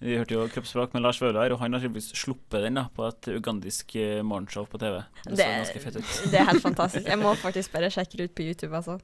[0.02, 3.06] Vi hørte jo kroppsspråk med Lars Vaular, og han har tydeligvis sluppet den da på
[3.06, 4.96] et ugandisk eh, morgenshow på TV.
[5.28, 6.32] Det så Det- ut.
[6.32, 7.06] Det er helt fantastisk.
[7.06, 8.98] Jeg må faktisk bare sjekke det ut på YouTube, altså.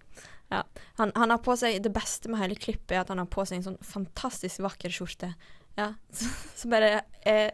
[0.49, 0.63] Ja.
[0.97, 3.43] Han, han har på seg Det beste med hele klippet er at han har på
[3.45, 5.33] seg en sånn fantastisk vakker skjorte.
[5.77, 5.91] Ja.
[6.17, 6.25] Så,
[6.63, 7.51] så bare eh,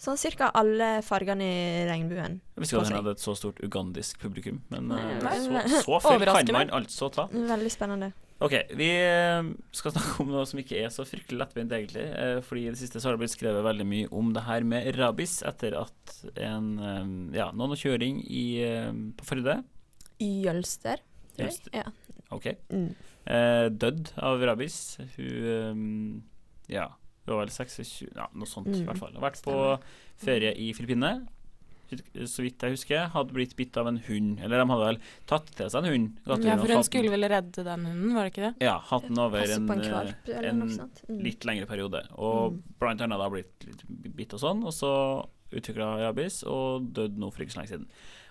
[0.00, 2.38] sånn cirka alle fargene i regnbuen.
[2.54, 5.50] Jeg visste ikke at han hadde et så stort ugandisk publikum, men eh, Nei, så,
[5.52, 5.66] nei.
[5.82, 7.26] så feil kan man altså ta.
[7.34, 8.12] Veldig spennende.
[8.40, 9.42] Ok, vi eh,
[9.74, 12.04] skal snakke om noe som ikke er så fryktelig lettbeint, egentlig.
[12.14, 14.62] eh, Fordi i det siste så har det blitt skrevet veldig mye om det her
[14.62, 18.44] med rabies etter at en eh, Ja, noen har kjøring i,
[19.18, 19.56] på Førde.
[20.22, 21.02] Jølster.
[21.34, 21.50] tror jeg.
[21.50, 21.74] Jølster.
[21.80, 21.90] Ja.
[22.34, 22.46] OK.
[22.70, 22.88] Mm.
[23.78, 24.78] Dødd av rabies.
[25.16, 25.82] Hun
[26.70, 26.86] Ja,
[27.26, 28.86] hun var vel 26 Ja, noe sånt, i Mm.
[28.88, 29.14] hvert fall.
[29.18, 29.58] Har vært på
[30.22, 31.26] ferie i Filippinene.
[32.28, 34.40] Så vidt jeg husker, hadde blitt bitt av en hund.
[34.44, 34.98] Eller de hadde vel
[35.30, 36.10] tatt til seg en hund.
[36.44, 38.52] Ja, for hun skulle vel redde den hunden, var det ikke det?
[38.66, 40.62] Ja, hatt den over en, på en eh, en.
[40.68, 41.22] Mm.
[41.24, 42.04] litt lengre periode.
[42.18, 42.62] Og Mm.
[42.78, 43.82] blant annet da blitt litt
[44.16, 44.92] bitt og sånn, og så
[45.52, 47.86] utvikla rabies og døde nå for ikke så lenge siden.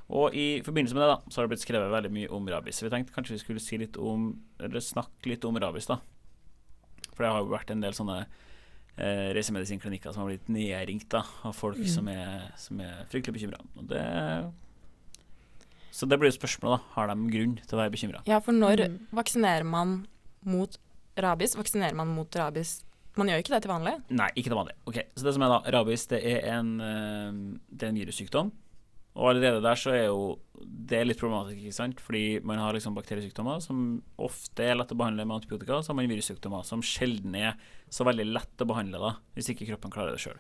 [0.07, 2.79] Og i forbindelse med det da, så har det blitt skrevet veldig mye om rabies.
[2.83, 4.29] Vi tenkte kanskje vi skulle si litt om,
[4.61, 5.97] eller snakke litt om rabies, da.
[7.13, 8.21] For det har jo vært en del sånne
[8.97, 11.87] eh, reisemedisinklinikker som har blitt nedringt da, av folk Mm.
[11.87, 13.59] som, er, som er fryktelig bekymra.
[15.91, 16.93] Så det blir jo spørsmålet, da.
[16.93, 18.21] Har de grunn til å være bekymra?
[18.29, 18.97] Ja, for når Mm.
[19.13, 20.07] vaksinerer man
[20.43, 20.77] mot
[21.17, 21.55] rabies?
[21.55, 22.83] Vaksinerer man mot rabies
[23.17, 24.03] Man gjør ikke det til vanlig.
[24.11, 24.73] Nei, ikke til vanlig.
[24.85, 28.51] Ok, Så det som er da, rabies, det er en, eh, det er en virussykdom.
[29.18, 32.01] Og allerede der så er jo det er litt problematisk, ikke sant?
[32.01, 35.97] Fordi man har liksom bakteriesykdommer som ofte er lett å behandle med antibiotika, så har
[35.99, 37.55] man virussykdommer som sjelden er
[37.93, 40.38] så veldig lett å behandle da, hvis ikke kroppen klarer det sjøl.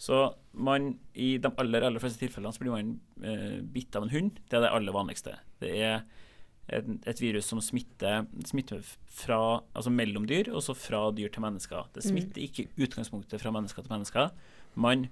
[0.00, 0.20] Så
[0.52, 4.40] man, i de aller, aller fleste tilfellene så blir man eh, bitt av en hund.
[4.48, 5.36] Det er det aller vanligste.
[5.62, 6.02] Det er
[6.66, 8.82] et, et virus som smitter, smitter
[9.12, 9.40] fra,
[9.72, 11.90] altså mellom dyr, og så fra dyr til mennesker.
[11.94, 14.34] Det smitter ikke utgangspunktet fra mennesker til mennesker.
[14.74, 15.06] Man,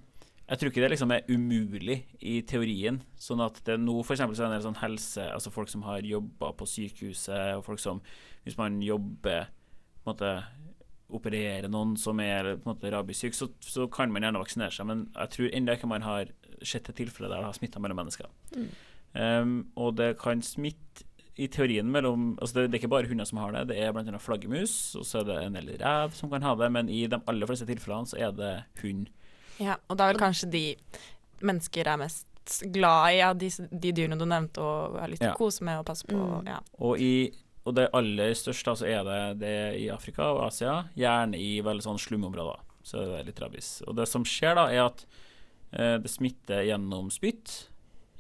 [0.49, 2.99] jeg tror ikke det liksom er umulig i teorien.
[3.21, 4.21] Sånn at det nå f.eks.
[4.21, 7.65] så er det en del sånn helse, altså folk som har jobba på sykehuset, og
[7.67, 8.03] folk som
[8.43, 9.47] Hvis man jobber
[10.03, 10.31] på en måte
[11.15, 14.89] operere noen som er på en måte rabiesyk, så, så kan man gjerne vaksinere seg,
[14.89, 16.33] men jeg tror ennå ikke man har
[16.67, 18.27] sett til tilfelle der det har smitta mellom mennesker.
[18.57, 18.69] Mm.
[19.13, 21.07] Um, og det kan smitte
[21.41, 23.93] i teorien mellom altså det, det er ikke bare hunder som har det, det er
[23.95, 24.21] bl.a.
[24.21, 27.21] flaggermus, og så er det en del rev som kan ha det, men i de
[27.31, 29.07] aller fleste tilfellene så er det hund.
[29.63, 30.65] Ja, og da er vel kanskje de
[31.43, 32.29] mennesker er mest
[32.75, 35.37] glad i, ja, de, de dyrene du nevnte, og har lyst til Ja.
[35.37, 36.19] å kose med og passe på.
[36.19, 36.49] Mm.
[36.51, 36.59] Ja.
[36.83, 37.31] Og, i,
[37.65, 41.85] og det aller største altså, er det, det i Afrika og Asia, gjerne i veldig
[41.87, 42.65] sånn slumområder.
[42.83, 43.69] Så det er det litt rabies.
[43.87, 45.05] Og det som skjer da, er at
[45.71, 47.69] eh, det smitter gjennom spytt,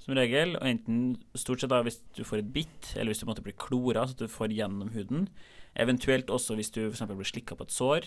[0.02, 0.54] som regel.
[0.60, 1.00] Og enten
[1.38, 4.14] stort sett da hvis du får et bitt, eller hvis du måtte bli klora, så
[4.18, 5.26] du får gjennom huden.
[5.82, 7.02] Eventuelt også hvis du f.eks.
[7.10, 8.06] blir slikka på et sår.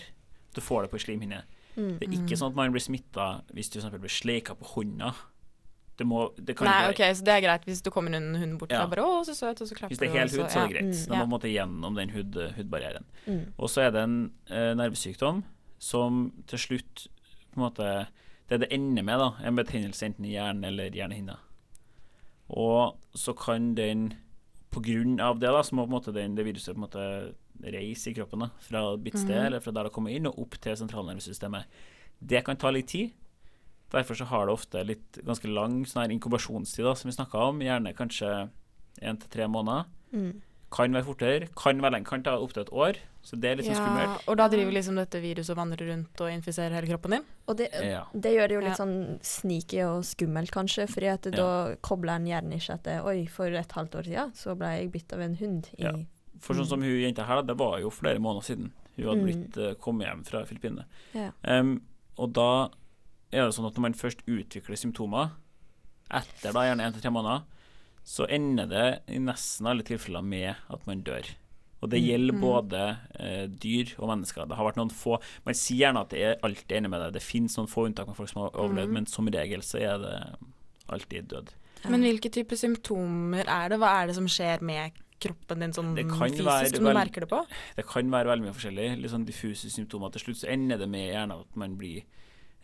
[0.56, 1.42] Du får det på ei slimhinne.
[1.76, 1.96] Mm.
[2.00, 5.12] Det er ikke sånn at man blir smitta hvis du blir sleika på hånda.
[5.96, 8.34] Det må det kan Nei, ikke ok, så det er greit hvis du kommer en
[8.36, 8.82] hund bort Ja.
[8.84, 9.96] og bare 'Å, så søt', og så klapper du.
[9.96, 10.80] Hvis det er hel hud, så er det ja.
[10.80, 10.96] greit.
[10.96, 11.08] Mm.
[11.08, 13.04] Da må man måtte gjennom den hud, hudbarrieren.
[13.26, 13.52] Mm.
[13.58, 15.44] Og så er det en eh, nervesykdom
[15.78, 17.08] som til slutt
[17.52, 18.06] på en måte
[18.48, 21.36] Det det ender med, da, en betennelse enten i hjernen eller hjernehinna.
[22.48, 24.14] Og så kan den
[24.70, 26.84] På grunn av det, da, så må på en måte den, det viruset på en
[26.84, 29.46] måte reise i kroppen da, fra et bitt sted, -hmm.
[29.46, 31.64] eller fra der det kommer inn, og opp til sentralnervesystemet.
[32.20, 33.10] Det kan ta litt tid.
[33.92, 37.38] Derfor så har det ofte litt ganske lang sånn her inkubasjonstid, da, som vi snakka
[37.38, 37.60] om.
[37.60, 38.50] Gjerne kanskje
[39.02, 39.84] én til tre måneder.
[40.12, 40.42] Mm.
[40.72, 42.96] Kan være fortere, kan være lenge, kan ta opptil et år.
[43.22, 44.28] Så det er litt sånn Ja, skummelt.
[44.28, 47.24] og da driver liksom dette viruset og vandrer rundt og infiserer hele kroppen din?
[47.48, 48.04] Og det, Ja.
[48.12, 48.84] det gjør det jo litt Ja.
[48.84, 53.46] sånn sneaky og skummelt, kanskje, fordi at da kobler en gjerne ikke at Oi, for
[53.46, 55.92] et halvt år siden så ble jeg bitt av en hund i Ja.
[56.40, 59.26] For sånn som hun jenta her, det var jo flere måneder siden hun hadde Mm.
[59.26, 60.84] blitt uh, kommet hjem fra Filippinene.
[61.14, 61.30] Ja.
[61.44, 61.82] Um,
[62.18, 62.68] og da
[63.32, 65.30] er det sånn at når man først utvikler symptomer,
[66.10, 67.42] etter da gjerne én til tre måneder,
[68.06, 71.26] så ender det i nesten alle tilfeller med at man dør.
[71.82, 72.82] Og det gjelder både
[73.20, 74.46] eh, dyr og mennesker.
[74.48, 77.10] Det har vært noen få Man sier gjerne at det er alltid enig med det.
[77.18, 79.98] Det finnes noen få unntak med folk som har overlevd, men som regel så er
[80.00, 80.14] det
[80.88, 81.52] alltid død.
[81.92, 83.78] Men hvilke typer symptomer er det?
[83.82, 87.20] Hva er det som skjer med kroppen din sånn fysisk, være som du vel- merker
[87.20, 87.46] det på?
[87.76, 88.88] Det kan være veldig mye forskjellig.
[89.02, 90.12] Litt sånn diffuse symptomer.
[90.12, 92.02] Til slutt så ender det med gjerne at man blir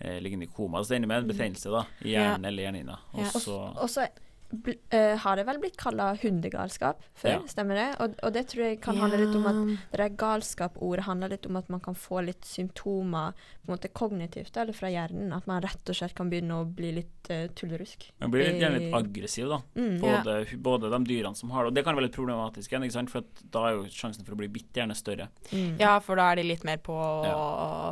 [0.01, 0.83] eh, liggende i koma.
[0.83, 2.99] Så det ender med en betennelse da, i hjernen eller hjernehinna.
[3.15, 4.09] Og så
[4.53, 7.39] Og bl eh, har det vel blitt kalla hundegalskap før, Ja.
[7.49, 7.87] stemmer det?
[8.05, 9.61] Og, og det tror jeg kan handle litt om at
[9.93, 13.89] det der galskap-ordet handler litt om at man kan få litt symptomer på en måte
[13.97, 15.33] kognitivt eller fra hjernen.
[15.33, 18.11] At man rett og slett kan begynne å bli litt uh, tullerusk.
[18.21, 19.61] man blir litt, gjerne litt aggressiv, da.
[19.79, 19.97] Mm.
[20.03, 20.37] Både,
[20.69, 21.73] både de dyrene som har det.
[21.73, 23.11] Og det kan være litt problematisk igjen, ikke sant?
[23.13, 25.29] for at da er jo sjansen for å bli bitt gjerne større.
[25.53, 25.79] Mm.
[25.81, 26.93] Ja, for da er de litt mer på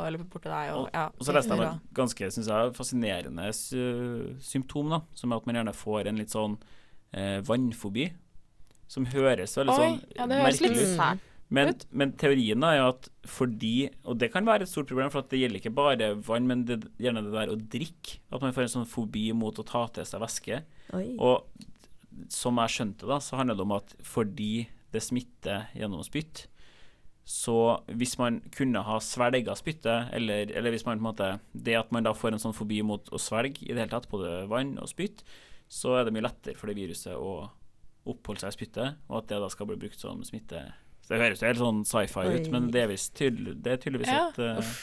[0.05, 1.07] Eller borte deg og ja.
[1.17, 1.73] Og så leste jeg Ja.
[1.75, 3.49] et ganske synes jeg, fascinerende
[4.41, 6.50] symptom, da, som er at man gjerne får en litt sånn
[7.13, 8.09] eh, vannfobi.
[8.91, 11.27] Som høres veldig Oi, sånn ja, det høres litt merkelig ut.
[11.51, 15.31] Men, men teorien er at fordi Og det kan være et stort problem, for at
[15.33, 18.21] det gjelder ikke bare vann, men det, gjerne det der å drikke.
[18.31, 20.61] At man får en sånn fobi mot å ta til seg væske.
[20.95, 21.09] Oi.
[21.19, 21.43] Og
[22.31, 24.53] som jeg skjønte, da, så handler det om at fordi
[24.91, 26.45] det smitter gjennom spytt,
[27.27, 31.75] så hvis man kunne ha svelga spyttet, eller, eller hvis man på en måte Det
[31.77, 34.47] at man da får en sånn fobi mot å svelge i det hele tatt, både
[34.51, 35.21] vann og spytt,
[35.71, 37.49] så er det mye lettere for det viruset å
[38.11, 40.63] oppholde seg i spyttet, og at det da skal bli brukt som smitte.
[41.05, 43.77] Så Det høres jo helt sånn sci-fi ut, men det er, visst tydelig, det er
[43.85, 44.27] tydeligvis Ja.
[44.33, 44.73] et uh,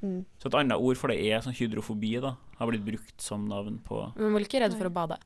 [0.00, 0.22] Mm.
[0.40, 2.30] Så et annet ord for det er sånn hydrofobi, da.
[2.56, 5.18] Har blitt brukt som navn på Men man er ikke redd for å bade?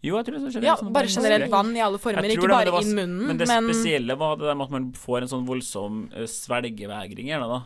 [0.00, 2.72] Jo, jeg tror det er Ja, sånn bare generelt vann i alle former, ikke bare
[2.80, 3.26] inn munnen.
[3.28, 6.24] Men det men spesielle var det der med at man får en sånn voldsom eh,
[6.24, 7.60] svelgevegring gjerne, da.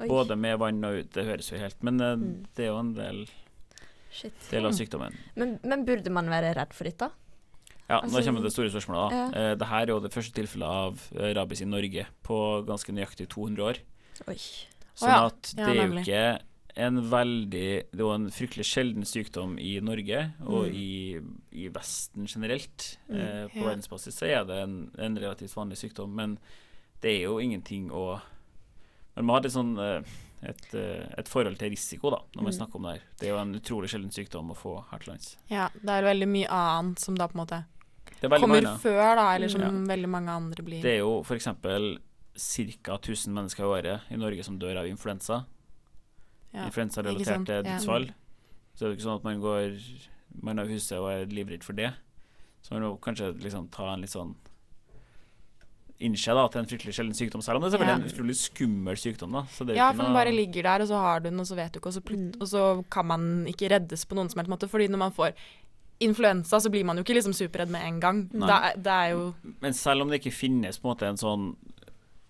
[0.00, 0.08] Oi.
[0.08, 1.10] Både med vann og ut.
[1.12, 2.46] Det høres jo helt Men eh, Mm.
[2.56, 3.26] det er jo en del,
[4.12, 4.34] Shit.
[4.50, 5.14] del av sykdommen.
[5.36, 7.08] Men, men burde man være redd for dette?
[7.88, 9.16] Ja, Altså- nå kommer det store spørsmålet, da.
[9.16, 9.50] Ja.
[9.50, 12.38] Eh, det er jo det første tilfellet av eh, rabies i Norge på
[12.68, 13.78] ganske nøyaktig 200 år.
[14.28, 14.36] Oi.
[14.94, 16.40] Sånn at Ja, det er jo ikke
[16.76, 17.50] en veldig
[17.90, 20.74] Det er jo en fryktelig sjelden sykdom i Norge, og Mm.
[20.74, 21.20] i,
[21.64, 22.96] i Vesten generelt.
[23.10, 23.16] Mm.
[23.20, 23.68] Eh, på Ja.
[23.74, 26.38] verdensbasis så er det en, en relativt vanlig sykdom, men
[27.02, 28.20] det er jo ingenting å
[29.16, 30.02] Man må ha litt sånn eh,
[30.42, 32.58] et, eh, et forhold til risiko, da, når man Mm.
[32.58, 33.02] snakker om det her.
[33.18, 35.36] Det er jo en utrolig sjelden sykdom å få her til lands.
[35.48, 37.64] ja, det er veldig mye annet som da på en måte
[38.22, 38.78] er kommer mange.
[38.80, 39.50] før, da, eller Mm.
[39.52, 39.94] som Ja.
[39.96, 40.82] veldig mange andre blir.
[40.82, 41.44] Det er jo f.eks.
[42.82, 42.96] ca.
[42.98, 45.44] 1000 mennesker i året i Norge som dør av influensa.
[46.54, 46.66] ja.
[46.66, 48.06] Influensarelaterte dødsfall.
[48.06, 48.12] Ja.
[48.74, 49.78] Så det er jo ikke sånn at man går
[50.42, 51.92] Man har huset og er livredd for det.
[52.62, 54.34] Så man må kanskje liksom ta en litt sånn
[56.02, 58.02] Innse da at det er en fryktelig sjelden sykdom, selv om det er selvfølgelig Ja.
[58.02, 59.32] en utrolig skummel sykdom.
[59.32, 61.28] da Så det er Ja, ikke for den bare ligger der, og så har du
[61.30, 62.40] den, og så vet du ikke, og så, plut Mm.
[62.42, 64.68] og så kan man ikke reddes på noen som helst måte.
[64.68, 65.32] Fordi når man får
[66.00, 68.28] influensa, så blir man jo ikke liksom superredd med en gang.
[68.32, 71.56] Det det er jo Men selv om det ikke finnes på en måte en sånn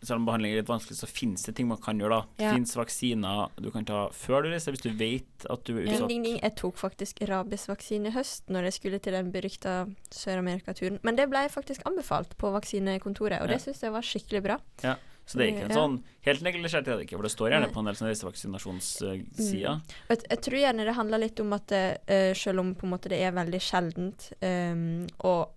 [0.02, 2.26] selv om behandling er litt vanskelig, så finnes det ting man kan gjøre, da.
[2.38, 2.52] Det Ja.
[2.56, 6.08] finnes vaksiner du kan ta før du reiser, hvis du vet at du er utsatt.
[6.08, 6.40] ding, ding.
[6.42, 10.98] Jeg tok faktisk rabiesvaksine i høst når jeg skulle til den berykta Sør-Amerika-turen.
[11.02, 13.54] Men det ble faktisk anbefalt på vaksinekontoret, og Ja.
[13.56, 14.58] det syns jeg var skikkelig bra.
[14.82, 14.96] Ja.
[15.24, 17.72] Så det er ikke en sånn Helt neglisjert er det ikke, for det står gjerne
[17.72, 19.74] på en del reisevaksinasjonssider.
[19.74, 19.82] Mm.
[20.10, 23.08] Jeg, jeg tror gjerne det handler litt om at eh, selv om på en måte
[23.12, 25.50] det er veldig sjeldent, um, og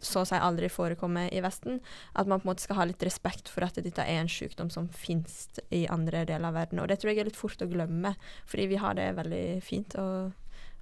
[0.00, 1.80] så å si aldri forekommer i Vesten,
[2.14, 4.70] at man på en måte skal ha litt respekt for at dette er en sykdom
[4.70, 6.78] som finnes i andre deler av verden.
[6.80, 8.14] Og det tror jeg er litt fort å glemme,
[8.46, 10.30] fordi vi har det veldig fint og,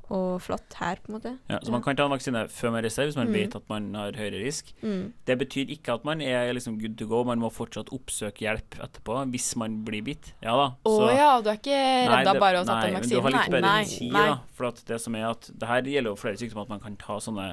[0.09, 1.33] og flott her, på en måte.
[1.53, 3.35] Ja, så man kan ta en vaksine før man reiser, hvis man Mm.
[3.37, 4.71] vet at man har høyere risk.
[4.81, 5.13] Mm.
[5.29, 8.79] Det betyr ikke at man er liksom good to go, man må fortsatt oppsøke hjelp
[8.81, 10.33] etterpå hvis man blir bitt.
[10.41, 10.69] Ja da.
[10.89, 13.03] Å oh, ja, du er ikke redda bare av å ta den vaksinen?
[13.03, 13.11] nei, men?
[13.13, 14.39] Du har litt bedre tid, da.
[14.57, 16.97] For at det som er at det her gjelder jo flere sykdommer at man kan
[16.97, 17.51] ta sånne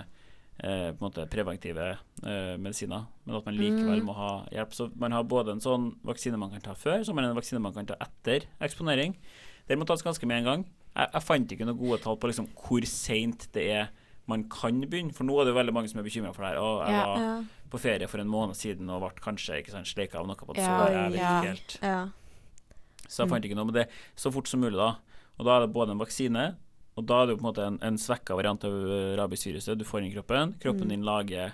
[0.64, 4.06] eh, på en måte preventive eh, medisiner, men at man likevel Mm.
[4.06, 4.72] må ha hjelp.
[4.74, 7.36] Så man har både en sånn vaksine man kan ta før, så har man en
[7.36, 9.16] vaksine man kan ta etter eksponering.
[9.68, 10.66] Den må tas ganske med en gang.
[10.96, 13.90] Jeg, jeg fant ikke noen gode tall på liksom hvor seint det er
[14.28, 16.54] man kan begynne, for nå er det jo veldig mange som er bekymra for det
[16.56, 16.58] her.
[16.58, 17.44] Å, jeg var Ja.
[17.70, 20.50] på ferie for en måned siden og ble kanskje ikke sant, sleika av noe på
[20.56, 20.92] et Ja, sår.
[20.96, 22.14] Jeg vet ikke helt.
[23.08, 24.96] Så jeg fant ikke noe med det så fort som mulig, da.
[25.38, 26.56] Og da er det både en vaksine,
[26.98, 29.78] og da er det jo på en måte en, en svekka variant av eh, rabiesviruset
[29.78, 30.54] du får inn i kroppen.
[30.64, 30.90] Kroppen Mm.
[30.90, 31.54] din lager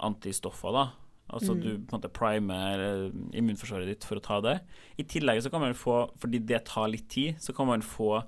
[0.00, 0.90] antistoffer, da.
[1.32, 1.60] Altså Mm.
[1.62, 3.10] du på en måte primer eh,
[3.40, 4.60] immunforsvaret ditt for å ta det.
[4.98, 8.24] I tillegg så kan man få, fordi det tar litt tid, så kan man få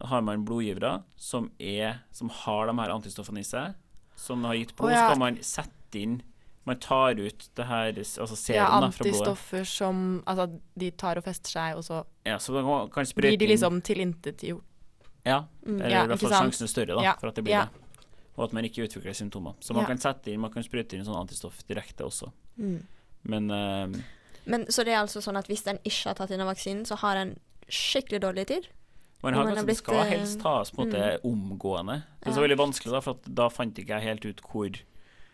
[0.00, 3.74] har man blodgivere som, er, som har de her antistoffene i seg,
[4.16, 5.06] som har gitt blod, oh, ja.
[5.06, 6.22] så kan man sette inn
[6.66, 9.28] Man tar ut det her altså Ja, da, fra blodet.
[9.28, 13.36] antistoffer som Altså, de tar og fester seg, og så Ja, så kan- kan blir
[13.38, 14.62] de liksom tilintetgjort.
[15.24, 15.80] Ja, Mm.
[15.80, 17.64] eller Ja, i hvert fall sjansen er større da, Ja, for at det blir ja.
[17.64, 17.80] det.
[18.36, 19.54] Og at man ikke utvikler symptomer.
[19.60, 19.86] Så man Ja.
[19.86, 22.32] kan sette inn, man kan sprøyte inn sånn antistoff direkte også.
[22.58, 22.82] Mm.
[23.24, 24.00] Men uh,
[24.46, 26.96] Men så det er altså sånn at hvis en ikke har tatt inn vaksinen, så
[26.98, 28.66] har en skikkelig dårlig tid?
[29.22, 32.02] man har det blitt, skal eh, helst tas på en måte omgående.
[32.20, 32.48] Det er så Ja.
[32.48, 34.76] veldig vanskelig, da, for at da fant ikke jeg helt ut hvor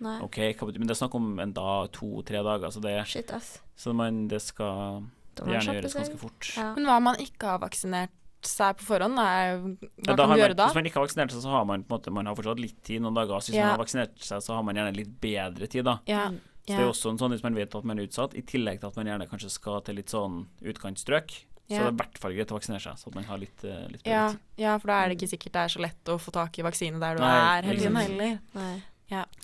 [0.03, 0.20] Nei.
[0.22, 3.59] OK, Men det er snakk om en dag, to-tre dager, så det, Shit, ass.
[3.76, 5.03] så man, det skal
[5.36, 6.53] gjerne gjøres ganske fort.
[6.57, 6.74] Ja.
[6.74, 8.11] Men hva om man ikke har vaksinert
[8.47, 9.18] seg på forhånd?
[9.18, 10.66] Er, hva Ja, kan du man, gjøre da?
[10.68, 12.61] Hvis man ikke har vaksinert seg, så har man på en måte Man har fortsatt
[12.61, 13.41] litt tid, noen dager.
[13.41, 13.66] Så hvis Ja.
[13.66, 15.99] man har vaksinert seg, så har man gjerne litt bedre tid, da.
[16.07, 16.41] Ja, Mm.
[16.70, 18.78] Så det er også en sånn hvis man vet at man er utsatt, i tillegg
[18.80, 21.30] til at man gjerne kanskje skal til litt sånn utkantstrøk,
[21.68, 21.80] så Ja.
[21.80, 23.88] er det i hvert fall greit å vaksinere seg, så at man har litt, eh,
[23.88, 24.38] litt bedre ja, tid.
[24.59, 26.62] ja, for da er det ikke sikkert det er så lett å få tak i
[26.62, 28.38] vaksine der du Nei, er hele tiden heller.
[28.55, 28.82] Nei.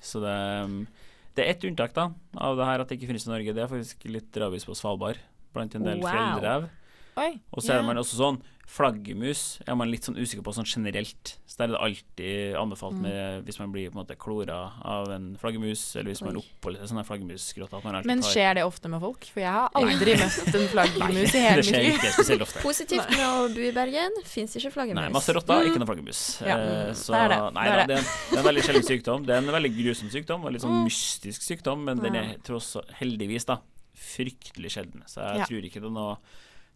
[0.01, 0.87] Så det, um,
[1.35, 3.55] det er ett unntak da, av det her at det ikke finnes i Norge.
[3.55, 5.17] Det er faktisk litt rabies på Svalbard,
[5.53, 6.11] blant en del Wow.
[6.13, 6.69] fjellrev.
[7.17, 7.41] Oi.
[7.53, 7.87] Og så er ja.
[7.87, 11.37] man også sånn Flaggermus er man litt sånn usikker på sånn generelt.
[11.47, 13.03] Så der er det alltid anbefalt Mm.
[13.07, 16.83] med hvis man blir på en måte klora av en flaggermus, eller hvis man oppholder
[16.85, 17.63] seg i.
[17.63, 19.23] At Men tar skjer det ofte med folk?
[19.31, 21.95] For jeg har aldri møtt en flaggermus i hele Det mitt skjer liv.
[21.95, 22.61] ikke spesielt ofte.
[22.67, 25.01] Positivt med å bo i Bergen, fins ikke flaggermus.
[25.01, 26.23] Nei, masse rotter, ikke noe flaggermus.
[26.43, 27.87] Ja, Eh, så det er det, nei det er det.
[27.87, 29.27] det er, en, det er en veldig sjelden sykdom.
[29.27, 30.85] Det er en veldig grusom sykdom, og litt sånn Mm.
[30.91, 33.61] mystisk sykdom, men den er tross heldigvis da
[33.95, 35.07] fryktelig sjelden.
[35.07, 35.45] Så jeg Ja.
[35.47, 36.19] tror ikke det er noe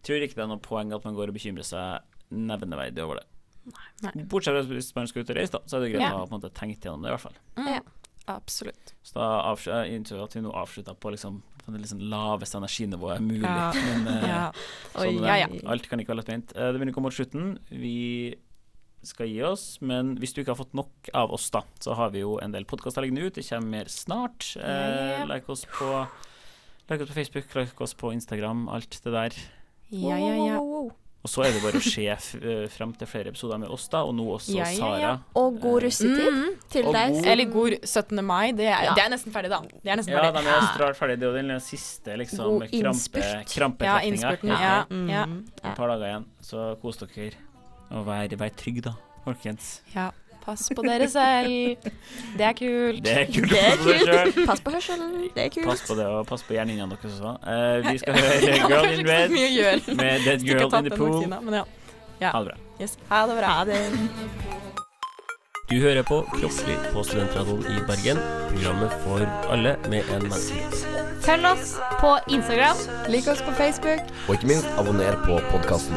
[0.06, 3.26] Tror ikke det er noe poeng at man går og bekymrer seg nevneverdig over det.
[4.02, 4.24] Nei.
[4.30, 6.12] Bortsett fra hvis man skal ut og reise, da, så er det greit Ja.
[6.14, 7.36] å ha på en måte tenkt gjennom det, i hvert fall.
[7.56, 7.66] Mm.
[7.74, 7.80] Ja.
[8.30, 8.92] Absolutt.
[9.02, 12.56] Så da avslutter, jeg innså at vi nå avslutta på liksom på det liksom laveste
[12.56, 13.42] energinivået mulig.
[13.44, 13.72] Ja.
[13.88, 14.44] Men eh, Ja.
[14.94, 15.60] sånn er ja, ja.
[15.68, 16.54] alt kan ikke være lettbeint.
[16.56, 17.58] Uh, Det begynner å komme mot slutten.
[17.68, 18.36] Vi
[19.02, 22.10] skal gi oss, men hvis du ikke har fått nok av oss, da, så har
[22.12, 23.34] vi jo en del podkaster liggende ut.
[23.34, 24.50] Det kommer mer snart.
[24.60, 25.88] Uh, like oss på
[26.90, 29.36] Like oss på Facebook, like oss på Instagram, alt det der.
[29.90, 30.58] Ja, ja, ja.
[31.22, 34.00] Og så er det bare å se eh, frem til flere episoder med oss, da,
[34.08, 34.78] og nå også Ja, ja, ja.
[34.78, 35.10] Sara.
[35.36, 36.54] Og god russetid Mm.
[36.72, 37.12] til deg.
[37.12, 38.24] god- Eller god 17.
[38.24, 38.52] mai.
[38.52, 38.94] Det er, Ja.
[38.94, 39.60] det er nesten ferdig, da.
[39.60, 40.42] Det er nesten Ja, ferdig.
[40.44, 41.18] de er straks ferdig.
[41.20, 44.60] Det er jo den siste liksom, krampe, krampetrekninga.
[44.60, 45.10] Ja, ned.
[45.10, 45.24] ja.
[45.26, 45.44] Mm.
[45.64, 47.34] Et par dager igjen, så kos dere.
[47.90, 48.94] Og vær, vær trygg, da,
[49.26, 49.80] folkens.
[49.94, 50.10] ja.
[50.44, 51.90] Pass på dere selv.
[52.38, 53.02] Det er kult.
[53.04, 54.46] Det er kult Det er kult.
[54.48, 55.12] Pass på hørselen.
[55.34, 55.66] Det er kult.
[55.68, 57.34] Pass på det, og pass på hjernehinnene deres også.
[57.44, 59.30] Uh, vi skal høre Girl in Red
[59.96, 61.12] med Dead Girl in the Pool.
[61.18, 61.60] vaksina, men
[62.20, 62.32] ja.
[62.32, 62.56] Ha det bra.
[62.80, 62.98] Yes.
[63.08, 63.46] Ha det bra.
[63.46, 63.80] Ha det.
[65.70, 68.18] Du hører på Kroppslig på Studentradioen i Bergen.
[68.50, 69.22] Programmet for
[69.54, 71.00] alle med en menneskerett.
[71.22, 72.76] Følg oss på Instagram.
[73.08, 74.00] Lik oss på Facebook.
[74.28, 75.94] Og ikke minst, abonner på podkasten.